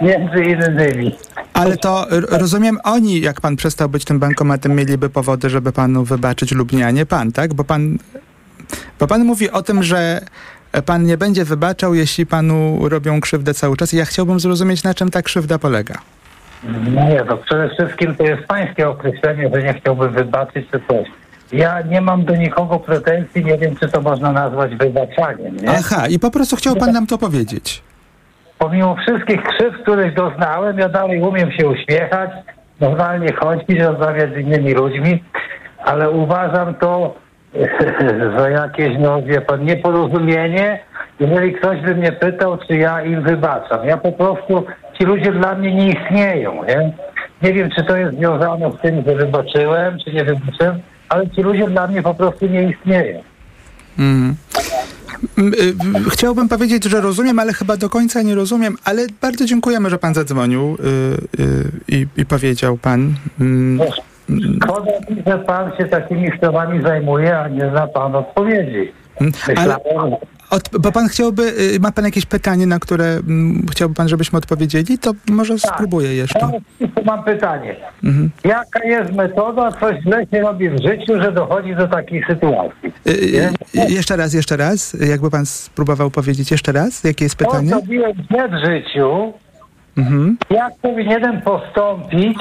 [0.00, 1.16] Między innymi.
[1.52, 6.52] Ale to rozumiem, oni, jak pan przestał być tym bankomatem, mieliby powody, żeby panu wybaczyć
[6.52, 7.54] lub nie, a nie pan, tak?
[7.54, 7.98] Bo pan,
[8.98, 10.20] bo pan mówi o tym, że
[10.86, 13.92] pan nie będzie wybaczał, jeśli panu robią krzywdę cały czas.
[13.92, 15.94] Ja chciałbym zrozumieć, na czym ta krzywda polega.
[17.08, 21.08] Nie, to przede wszystkim to jest pańskie określenie, że nie chciałbym wybaczyć czy coś.
[21.52, 25.56] Ja nie mam do nikogo pretensji, nie wiem, czy to można nazwać wybaczaniem.
[25.56, 25.70] Nie?
[25.70, 27.82] Aha, i po prostu chciał pan nam to powiedzieć.
[28.58, 32.30] Pomimo wszystkich krzywd, których doznałem, ja dalej umiem się uśmiechać,
[32.80, 35.24] normalnie chodzić, rozmawiać z innymi ludźmi,
[35.84, 37.14] ale uważam to
[38.38, 40.80] za jakieś, no wie pan, nieporozumienie,
[41.20, 43.86] jeżeli ktoś by mnie pytał, czy ja im wybaczam.
[43.86, 44.64] Ja po prostu,
[44.98, 46.92] ci ludzie dla mnie nie istnieją, nie?
[47.42, 51.42] Nie wiem, czy to jest związane z tym, że wybaczyłem, czy nie wybaczyłem, ale ci
[51.42, 53.22] ludzie dla mnie po prostu nie istnieją.
[53.98, 54.34] Mm.
[55.38, 55.74] Y,
[56.10, 60.14] Chciałbym powiedzieć, że rozumiem, ale chyba do końca nie rozumiem, ale bardzo dziękujemy, że pan
[60.14, 60.76] zadzwonił
[61.38, 63.14] y, y, i, i powiedział pan.
[63.40, 63.88] mm,
[64.64, 68.92] Szkoda mi, że pan się takimi sprawami zajmuje, a nie zna pan odpowiedzi.
[69.20, 69.76] Mm, Ale
[70.50, 71.42] od, bo pan chciałby,
[71.74, 76.14] y, ma pan jakieś pytanie, na które mm, chciałby pan, żebyśmy odpowiedzieli, to może spróbuję
[76.14, 76.38] jeszcze.
[76.80, 77.76] Ja mam pytanie.
[78.04, 78.30] Mhm.
[78.44, 82.92] Jaka jest metoda, coś źle się robi w życiu, że dochodzi do takiej sytuacji?
[83.06, 87.44] Y, y, jeszcze raz, jeszcze raz, jakby pan spróbował powiedzieć jeszcze raz, jakie jest To
[87.46, 87.68] pytanie?
[87.68, 89.32] zrobiłem źle w życiu,
[89.96, 90.36] Mhm.
[90.50, 92.38] jak powinienem postąpić,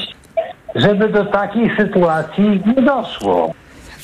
[0.76, 3.54] żeby do takiej sytuacji nie doszło?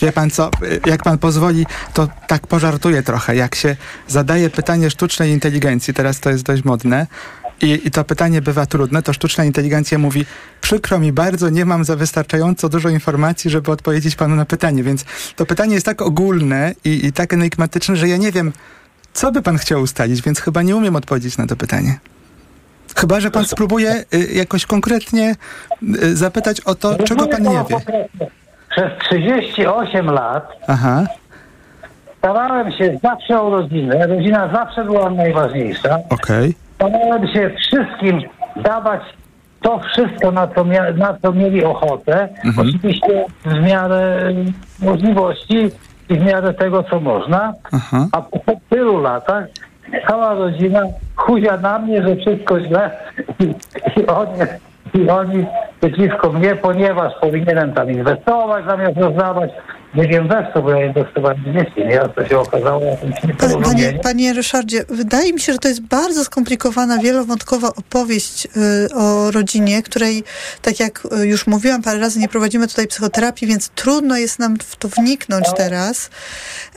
[0.01, 0.49] Wie pan co,
[0.85, 3.35] jak pan pozwoli, to tak pożartuję trochę.
[3.35, 3.75] Jak się
[4.07, 7.07] zadaje pytanie sztucznej inteligencji, teraz to jest dość modne,
[7.61, 10.25] i, i to pytanie bywa trudne, to sztuczna inteligencja mówi,
[10.61, 15.05] przykro mi bardzo, nie mam za wystarczająco dużo informacji, żeby odpowiedzieć panu na pytanie, więc
[15.35, 18.51] to pytanie jest tak ogólne i, i tak enigmatyczne, że ja nie wiem,
[19.13, 21.99] co by pan chciał ustalić, więc chyba nie umiem odpowiedzieć na to pytanie.
[22.95, 25.35] Chyba, że pan spróbuje y, jakoś konkretnie
[26.03, 27.77] y, zapytać o to, czego pan nie wie.
[28.69, 31.03] Przez 38 lat Aha.
[32.17, 34.07] starałem się zawsze o rodzinę.
[34.07, 35.97] Rodzina zawsze była najważniejsza.
[36.09, 36.55] Okej.
[36.75, 38.21] Starałem się wszystkim
[38.55, 39.01] dawać
[39.61, 42.29] to wszystko, na co, mia- na co mieli ochotę.
[42.45, 42.67] Mhm.
[42.69, 44.33] Oczywiście w miarę
[44.79, 45.69] możliwości
[46.09, 47.53] i w miarę tego, co można.
[47.71, 48.07] Aha.
[48.11, 49.45] A po tylu latach
[50.07, 50.81] cała rodzina
[51.15, 52.91] chuzia na mnie, że wszystko źle
[53.39, 54.39] i, oni,
[54.93, 55.45] i oni
[55.79, 59.51] przeciwko mnie, ponieważ powinienem tam inwestować zamiast rozdawać.
[59.95, 62.01] Nie wiem co, bo ja inwestowałem w dzieci, nie?
[62.01, 63.15] A to się okazało jakimś
[63.63, 69.31] Panie, panie Ryszardzie, wydaje mi się, że to jest bardzo skomplikowana, wielowątkowa opowieść y, o
[69.31, 70.23] rodzinie, której,
[70.61, 74.57] tak jak y, już mówiłam parę razy, nie prowadzimy tutaj psychoterapii, więc trudno jest nam
[74.57, 76.09] w to wniknąć teraz.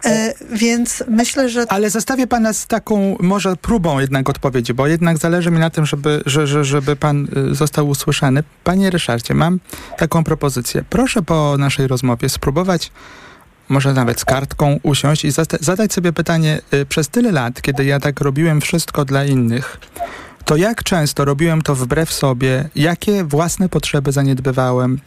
[0.05, 5.19] E, więc myślę, że Ale zostawię pana z taką może próbą jednak odpowiedzi, bo jednak
[5.19, 8.43] zależy mi na tym, żeby, że, że, żeby pan y, został usłyszany.
[8.65, 9.61] Panie Ryszardzie, mam
[9.99, 10.85] taką propozycję.
[10.91, 12.91] Proszę po naszej rozmowie spróbować
[13.69, 18.01] może nawet z kartką usiąść i zadać sobie pytanie, y, przez tyle lat, kiedy ja
[18.01, 19.79] tak robiłem wszystko dla innych,
[20.45, 25.01] to jak często robiłem to wbrew sobie, jakie własne potrzeby zaniedbywałem.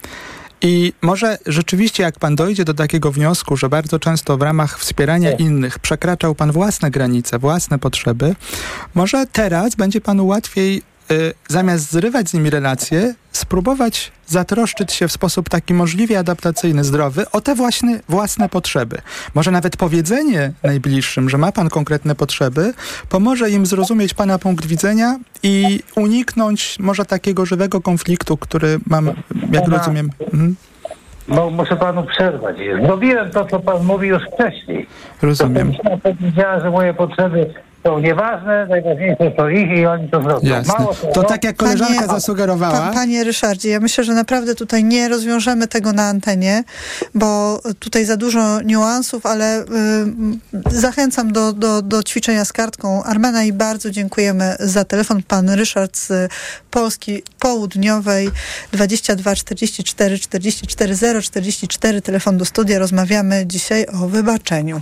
[0.60, 5.32] I może rzeczywiście, jak pan dojdzie do takiego wniosku, że bardzo często w ramach wspierania
[5.32, 8.36] innych przekraczał pan własne granice, własne potrzeby,
[8.94, 10.82] może teraz będzie panu łatwiej,
[11.48, 17.40] zamiast zrywać z nimi relacje, spróbować zatroszczyć się w sposób taki możliwie adaptacyjny, zdrowy o
[17.40, 18.98] te właśnie własne potrzeby.
[19.34, 22.72] Może nawet powiedzenie najbliższym, że ma pan konkretne potrzeby,
[23.08, 29.06] pomoże im zrozumieć pana punkt widzenia i uniknąć może takiego żywego konfliktu, który mam,
[29.52, 30.10] jak Pana- rozumiem.
[30.32, 30.56] Mhm.
[31.28, 32.56] No, muszę panu przerwać.
[32.86, 34.86] Zrobiłem to, co pan mówił już wcześniej.
[35.22, 35.72] Rozumiem.
[35.74, 37.54] To powiedziała, że moje potrzeby
[37.84, 40.48] są nieważne, najważniejsze są ich i oni to zrobią.
[40.48, 40.74] Jasne.
[40.78, 42.80] Mało To tak jak koleżanka zasugerowała.
[42.80, 46.64] Pa, panie Ryszardzie, ja myślę, że naprawdę tutaj nie rozwiążemy tego na antenie,
[47.14, 49.66] bo tutaj za dużo niuansów, ale y,
[50.70, 55.22] zachęcam do, do, do ćwiczenia z kartką Armena i bardzo dziękujemy za telefon.
[55.28, 56.32] Pan Ryszard z
[56.70, 58.30] Polski Południowej
[58.72, 62.78] 22 44 44 044 telefon do studia.
[62.78, 64.80] Rozmawiamy dzisiaj o wybaczeniu.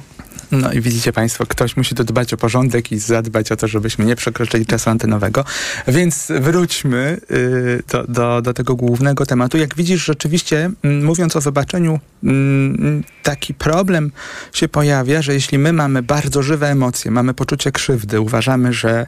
[0.53, 4.05] No i widzicie Państwo, ktoś musi tu dbać o porządek i zadbać o to, żebyśmy
[4.05, 5.45] nie przekroczyli czasu antenowego.
[5.89, 9.59] Więc wróćmy y, do, do, do tego głównego tematu.
[9.59, 10.70] Jak widzisz, rzeczywiście,
[11.03, 12.01] mówiąc o wybaczeniu,
[13.22, 14.12] taki problem
[14.53, 19.07] się pojawia, że jeśli my mamy bardzo żywe emocje, mamy poczucie krzywdy, uważamy, że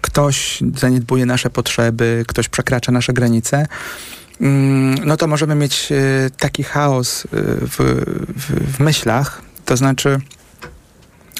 [0.00, 3.66] ktoś zaniedbuje nasze potrzeby, ktoś przekracza nasze granice,
[5.04, 7.76] no to możemy mieć y, taki chaos y, w,
[8.36, 10.20] w, w myślach, to znaczy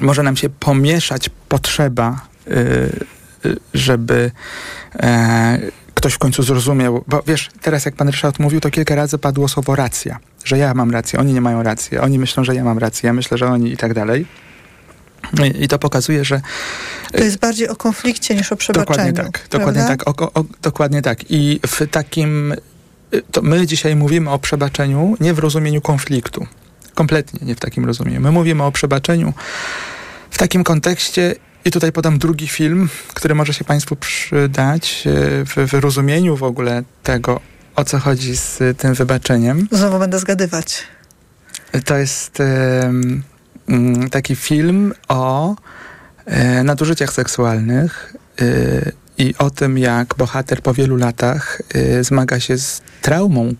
[0.00, 2.50] może nam się pomieszać potrzeba, y,
[3.46, 4.30] y, żeby
[4.96, 5.58] e,
[5.94, 9.48] ktoś w końcu zrozumiał, bo wiesz, teraz jak pan Ryszard mówił, to kilka razy padło
[9.48, 12.78] słowo racja, że ja mam rację, oni nie mają racji, oni myślą, że ja mam
[12.78, 14.26] rację, ja myślę, że oni i tak dalej.
[15.44, 16.40] I, i to pokazuje, że
[17.12, 19.12] To jest bardziej o konflikcie niż o przebaczeniu.
[19.12, 20.04] Dokładnie tak, dokładnie prawda?
[20.04, 21.30] tak, o, o, dokładnie tak.
[21.30, 22.54] I w takim,
[23.14, 26.46] y, to my dzisiaj mówimy o przebaczeniu nie w rozumieniu konfliktu.
[26.94, 28.20] Kompletnie nie w takim rozumieniu.
[28.20, 29.32] My mówimy o przebaczeniu
[30.30, 31.34] w takim kontekście
[31.64, 36.42] i tutaj podam drugi film, który może się Państwu przydać y, w, w rozumieniu w
[36.42, 37.40] ogóle tego,
[37.76, 39.68] o co chodzi z tym wybaczeniem.
[39.72, 40.82] Znowu będę zgadywać.
[41.84, 43.22] To jest mm,
[44.10, 45.54] taki film o
[46.26, 51.62] e, nadużyciach seksualnych y, i o tym, jak bohater po wielu latach
[52.00, 53.54] zmaga się z traumą,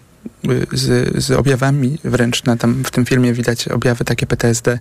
[0.73, 4.79] z, z objawami, wręcz na tam, w tym filmie widać objawy takie PTSD,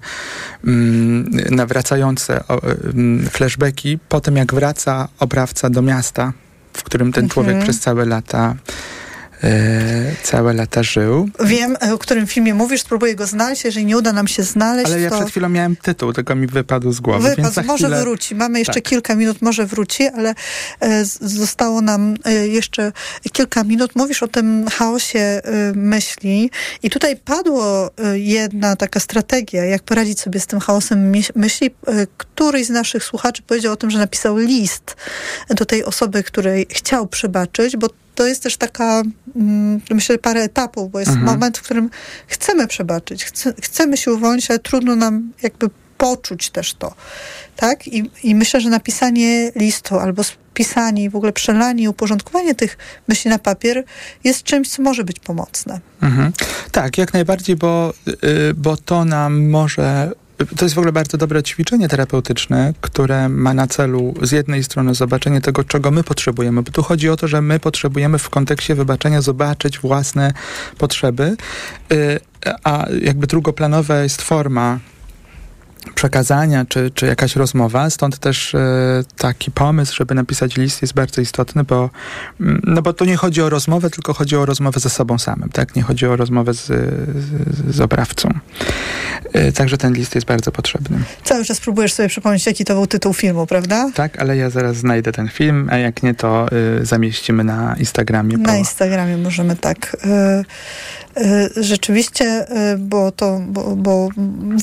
[0.65, 6.33] mm, nawracające o, mm, flashbacki po tym, jak wraca oprawca do miasta,
[6.73, 7.63] w którym ten człowiek Mhm.
[7.63, 8.55] przez całe lata
[10.23, 11.29] całe lata żył.
[11.45, 13.63] Wiem, o którym filmie mówisz, spróbuję go znaleźć.
[13.65, 16.47] Jeżeli nie uda nam się znaleźć, Ale ja to przed chwilą miałem tytuł, tylko mi
[16.47, 17.29] wypadł z głowy.
[17.35, 17.67] wypadł.
[17.67, 18.35] Może wróci.
[18.35, 18.83] Mamy jeszcze Tak.
[18.83, 20.33] kilka minut, może wróci, ale
[20.79, 22.91] e, zostało nam e, jeszcze
[23.31, 23.95] kilka minut.
[23.95, 25.41] Mówisz o tym chaosie e,
[25.75, 26.51] myśli
[26.83, 31.71] i tutaj padło e, jedna taka strategia, jak poradzić sobie z tym chaosem myśli.
[31.87, 34.95] E, Któryś z naszych słuchaczy powiedział o tym, że napisał list
[35.49, 39.01] do tej osoby, której chciał przebaczyć, bo to jest też taka,
[39.35, 41.27] mm, myślę, parę etapów, bo jest Mhm.
[41.27, 41.89] moment, w którym
[42.27, 46.93] chcemy przebaczyć, chce, chcemy się uwolnić, ale trudno nam jakby poczuć też to,
[47.55, 47.87] tak?
[47.87, 52.77] I, I myślę, że napisanie listu albo spisanie i w ogóle przelanie i uporządkowanie tych
[53.07, 53.83] myśli na papier
[54.23, 55.79] jest czymś, co może być pomocne.
[56.01, 56.31] Mhm.
[56.71, 60.11] Tak, jak najbardziej, bo, y, bo to nam może.
[60.57, 64.95] To jest w ogóle bardzo dobre ćwiczenie terapeutyczne, które ma na celu z jednej strony
[64.95, 68.75] zobaczenie tego, czego my potrzebujemy, bo tu chodzi o to, że my potrzebujemy w kontekście
[68.75, 70.33] wybaczenia zobaczyć własne
[70.77, 71.37] potrzeby,
[71.91, 72.19] y,
[72.63, 74.79] a jakby drugoplanowa jest forma
[75.95, 78.59] przekazania, czy, czy jakaś rozmowa, stąd też e,
[79.17, 81.89] taki pomysł, żeby napisać list jest bardzo istotny, bo,
[82.41, 85.49] mm, no bo tu nie chodzi o rozmowę, tylko chodzi o rozmowę ze sobą samym,
[85.49, 85.75] tak?
[85.75, 88.29] Nie chodzi o rozmowę z, z, z oprawcą.
[89.33, 90.97] E, także ten list jest bardzo potrzebny.
[91.23, 93.91] Cały czas próbujesz sobie przypomnieć, jaki to był tytuł filmu, prawda?
[93.95, 96.45] Tak, ale ja zaraz znajdę ten film, a jak nie, to
[96.81, 98.37] y, zamieścimy na Instagramie.
[98.37, 99.97] Na bo- Instagramie możemy tak.
[100.05, 100.43] y, y,
[101.55, 104.09] Rzeczywiście, y, bo to, bo, bo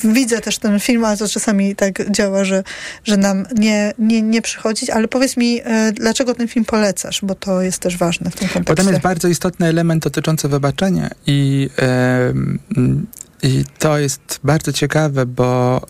[0.05, 2.65] widzę też ten film, ale to czasami tak działa, że,
[3.05, 7.35] że nam nie, nie, nie przychodzić, ale powiedz mi, y, dlaczego ten film polecasz, bo
[7.35, 8.91] to jest też ważne w tym kontekście.
[8.91, 12.59] jest bardzo istotny element dotyczący wybaczenia i, em,
[13.43, 15.81] i to jest bardzo ciekawe, bo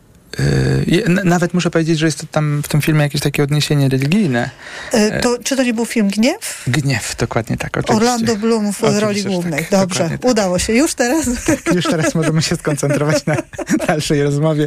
[1.25, 4.51] nawet muszę powiedzieć, że jest tam w tym filmie jakieś takie odniesienie religijne.
[4.95, 6.65] Y, To, czy to nie był film Gniew?
[6.67, 7.97] Gniew, dokładnie tak, oczywiście.
[7.97, 9.61] Orlando Bloom w Oczywiście, roli że głównej.
[9.65, 10.73] tak, Dobrze, dokładnie udało się.
[10.73, 11.27] Już teraz.
[11.75, 13.37] Już teraz możemy się skoncentrować na
[13.87, 14.67] dalszej rozmowie.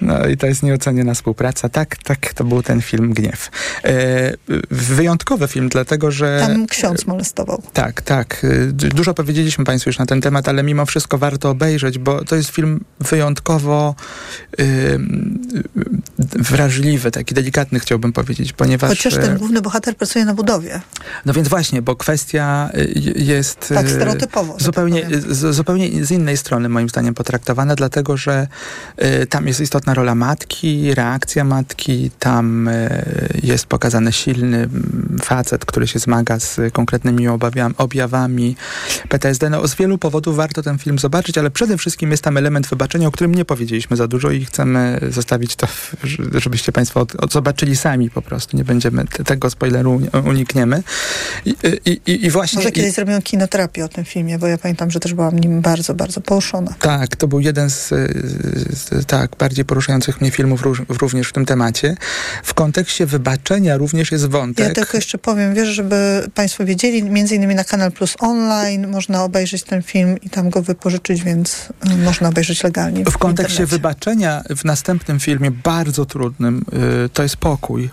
[0.00, 1.68] No i to jest nieoceniona współpraca.
[1.68, 3.50] Tak, tak, to był ten film Gniew.
[3.84, 4.32] E,
[4.70, 6.38] wyjątkowy film, dlatego że...
[6.40, 7.62] Tam ksiądz molestował.
[7.72, 8.44] Tak, tak.
[8.44, 12.36] Y, Dużo powiedzieliśmy Państwu już na ten temat, ale mimo wszystko warto obejrzeć, bo to
[12.36, 13.94] jest film wyjątkowo
[14.60, 14.89] y, y,
[16.38, 18.90] wrażliwy, taki delikatny chciałbym powiedzieć, ponieważ...
[18.90, 20.80] Chociaż e, ten główny bohater pracuje na budowie.
[21.26, 26.10] no więc właśnie, bo kwestia y, jest Tak, y, stereotypowo, że zupełnie, z, zupełnie z
[26.10, 28.48] innej strony moim zdaniem potraktowana, dlatego że
[29.22, 34.68] y, tam jest istotna rola matki, reakcja matki, tam y, jest pokazany silny
[35.22, 37.28] facet, który się zmaga z konkretnymi
[37.76, 38.56] objawami
[39.08, 39.50] PTSD.
[39.50, 43.08] No, z wielu powodów warto ten film zobaczyć, ale przede wszystkim jest tam element wybaczenia,
[43.08, 44.79] o którym nie powiedzieliśmy za dużo i chcemy
[45.10, 45.94] zostawić to, w-
[46.34, 48.56] żebyście Państwo zobaczyli sami po prostu.
[48.56, 50.82] Nie będziemy te, tego spoileru uni- unikniemy.
[51.44, 51.56] I,
[51.86, 52.56] i, i, i właśnie...
[52.56, 55.94] Może kiedyś zrobimy kinoterapię o tym filmie, bo ja pamiętam, że też byłam nim bardzo,
[55.94, 56.74] bardzo poruszona.
[56.80, 57.88] Tak, to był jeden z,
[58.70, 61.96] z tak, bardziej poruszających mnie filmów również w tym temacie.
[62.42, 64.68] W kontekście wybaczenia również jest wątek.
[64.68, 69.24] Ja tylko jeszcze powiem, wiesz, żeby Państwo wiedzieli, między innymi na Kanal Plus Online można
[69.24, 73.04] obejrzeć ten film i tam go wypożyczyć, więc y, można obejrzeć legalnie.
[73.04, 73.76] W kontekście internecie.
[73.76, 76.64] wybaczenia w następnym filmie, bardzo trudnym,
[77.04, 77.90] y, to jest pokój.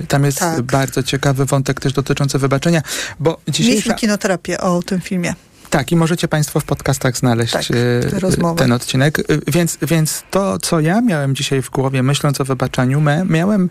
[0.00, 0.62] Y, tam jest Tak.
[0.62, 2.82] bardzo ciekawy wątek też dotyczący wybaczenia,
[3.20, 3.70] bo dzisiejsza...
[3.70, 5.34] Mieliśmy kinoterapię o tym filmie.
[5.70, 9.18] Tak, i możecie Państwo w podcastach znaleźć Tak, e, te ten odcinek.
[9.46, 13.68] Więc, więc to, co ja miałem dzisiaj w głowie, myśląc o wybaczaniu, miałem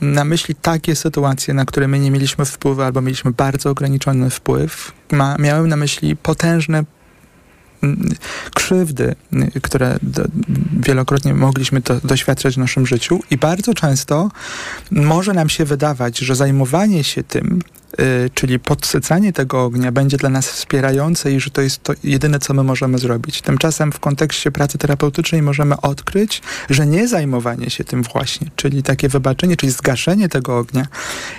[0.00, 4.92] na myśli takie sytuacje, na które my nie mieliśmy wpływu albo mieliśmy bardzo ograniczony wpływ.
[5.12, 6.84] Ma, miałem na myśli potężne
[8.54, 9.14] krzywdy,
[9.62, 10.24] które do,
[10.80, 14.30] wielokrotnie mogliśmy to doświadczać w naszym życiu i bardzo często
[14.90, 17.60] może nam się wydawać, że zajmowanie się tym,
[18.34, 22.54] czyli podsycanie tego ognia będzie dla nas wspierające i że to jest to jedyne, co
[22.54, 23.42] my możemy zrobić.
[23.42, 29.08] Tymczasem w kontekście pracy terapeutycznej możemy odkryć, że nie zajmowanie się tym właśnie, czyli takie
[29.08, 30.86] wybaczenie, czyli zgaszenie tego ognia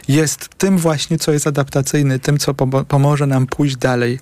[0.07, 4.19] jest tym właśnie, co jest adaptacyjne, tym, co pomo- pomoże nam pójść dalej.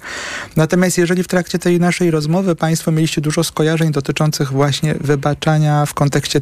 [0.55, 5.93] Natomiast jeżeli w trakcie tej naszej rozmowy Państwo mieliście dużo skojarzeń dotyczących właśnie wybaczania w
[5.93, 6.41] kontekście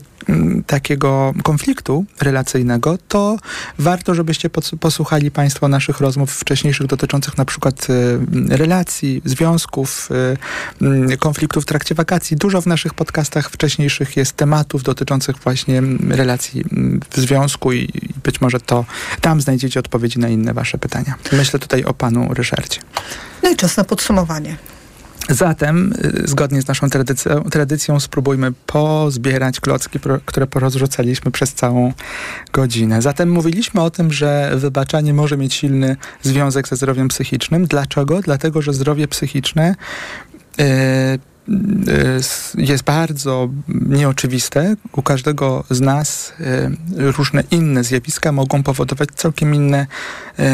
[0.67, 3.38] takiego konfliktu relacyjnego, to
[3.80, 4.49] warto, żebyście
[4.80, 8.19] posłuchali Państwo naszych rozmów wcześniejszych dotyczących na przykład y,
[8.57, 10.09] relacji, związków,
[10.82, 12.38] y, mm, konfliktów w trakcie wakacji.
[12.38, 17.89] Dużo w naszych podcastach wcześniejszych jest tematów dotyczących właśnie mm, relacji mm, w związku i
[18.24, 18.86] być może to
[19.21, 21.15] tam znajdziecie odpowiedzi na inne Wasze pytania.
[21.32, 22.80] Myślę tutaj o Panu Ryszardzie.
[23.43, 24.57] No i czas na podsumowanie.
[25.30, 25.93] Zatem,
[26.24, 31.93] y, zgodnie z naszą tradycją, tradycją spróbujmy pozbierać klocki, które porozrzucaliśmy przez całą
[32.53, 33.01] godzinę.
[33.01, 37.65] Zatem mówiliśmy o tym, że wybaczanie może mieć silny związek ze zdrowiem psychicznym.
[37.65, 38.21] Dlaczego?
[38.21, 39.76] Dlatego, że zdrowie psychiczne
[40.59, 41.32] y,
[42.57, 44.75] jest bardzo nieoczywiste.
[44.91, 46.33] U każdego z nas
[46.97, 49.87] różne inne zjawiska mogą powodować całkiem inne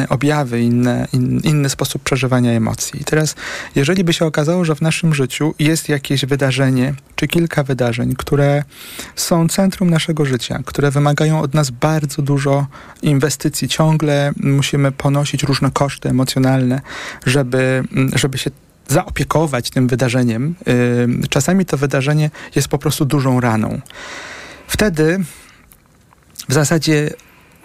[0.10, 3.02] objawy, inne, in, inny sposób przeżywania emocji.
[3.02, 3.36] I teraz,
[3.76, 8.64] jeżeli by się okazało, że w naszym życiu jest jakieś wydarzenie, czy kilka wydarzeń, które
[9.16, 12.68] są centrum naszego życia, które wymagają od nas bardzo dużo
[13.02, 16.82] inwestycji, ciągle musimy ponosić różne koszty emocjonalne,
[17.26, 17.84] żeby,
[18.16, 18.52] żeby się
[18.90, 20.56] zaopiekować tym wydarzeniem.
[21.30, 23.82] Czasami to wydarzenie jest po prostu dużą raną.
[24.68, 25.20] Wtedy
[26.50, 27.10] w zasadzie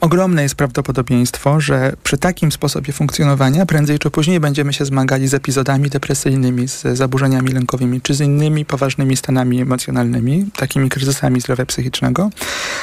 [0.01, 5.35] ogromne jest prawdopodobieństwo, że przy takim sposobie funkcjonowania prędzej czy później będziemy się zmagali z
[5.35, 12.31] epizodami depresyjnymi, z zaburzeniami lękowymi, czy z innymi poważnymi stanami emocjonalnymi, takimi kryzysami zdrowia psychicznego.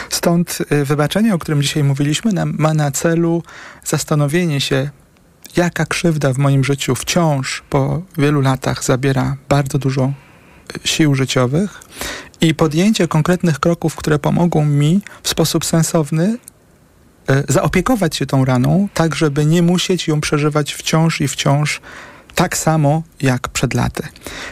[0.09, 3.43] Stąd y, wybaczenie, o którym dzisiaj mówiliśmy, ma na celu
[3.85, 4.89] zastanowienie się,
[5.57, 10.13] jaka krzywda w moim życiu wciąż po wielu latach zabiera bardzo dużo
[10.75, 11.81] y, sił życiowych
[12.41, 16.37] i podjęcie konkretnych kroków, które pomogą mi w sposób sensowny
[17.31, 21.81] y, zaopiekować się tą raną, tak żeby nie musieć ją przeżywać wciąż i wciąż
[22.35, 24.03] tak samo jak przed laty.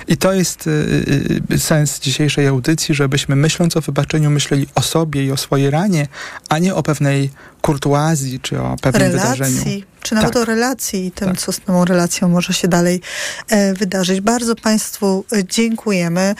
[0.07, 5.25] I to jest y, y, sens dzisiejszej audycji, żebyśmy myśląc o wybaczeniu myśleli o sobie
[5.25, 6.07] i o swojej ranie,
[6.49, 7.29] a nie o pewnej
[7.61, 9.45] kurtuazji czy o pewnym Relacji.
[9.45, 10.41] wydarzeniu czy nawet tak.
[10.41, 11.37] o relacji i tym, tak.
[11.37, 13.01] co z tą relacją może się dalej
[13.49, 14.21] e, wydarzyć.
[14.21, 16.35] Bardzo Państwu e, dziękujemy.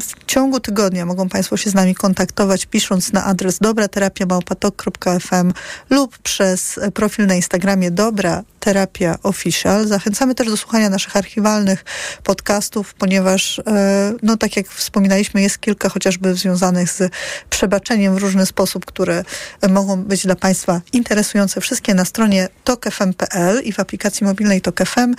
[0.00, 5.52] W ciągu tygodnia mogą Państwo się z nami kontaktować, pisząc na adres dobraterapiamałpatok.fm
[5.90, 9.86] lub przez e, profil na Instagramie Dobra Terapia Official.
[9.86, 11.84] Zachęcamy też do słuchania naszych archiwalnych
[12.24, 17.12] podcastów, ponieważ, e, no tak jak wspominaliśmy, jest kilka chociażby związanych z
[17.50, 19.24] przebaczeniem w różny sposób, które
[19.68, 20.49] mogą być dla Państwa
[20.92, 21.60] interesujące.
[21.60, 25.14] Wszystkie na stronie TOK tokefm.pl i w aplikacji mobilnej Tok FM.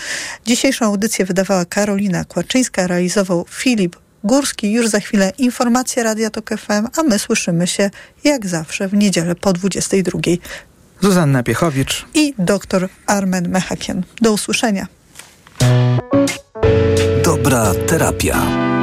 [0.45, 4.71] Dzisiejszą audycję wydawała Karolina Kłaczyńska, realizował Filip Górski.
[4.71, 7.89] Już za chwilę informacje Radia Tok FM, a my słyszymy się
[8.23, 10.19] jak zawsze w niedzielę po 22.
[11.01, 14.03] Zuzanna Piechowicz i dr Armen Mechakian.
[14.21, 14.87] Do usłyszenia.
[17.23, 18.80] Dobra terapia.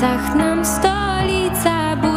[0.00, 0.49] Ile dumy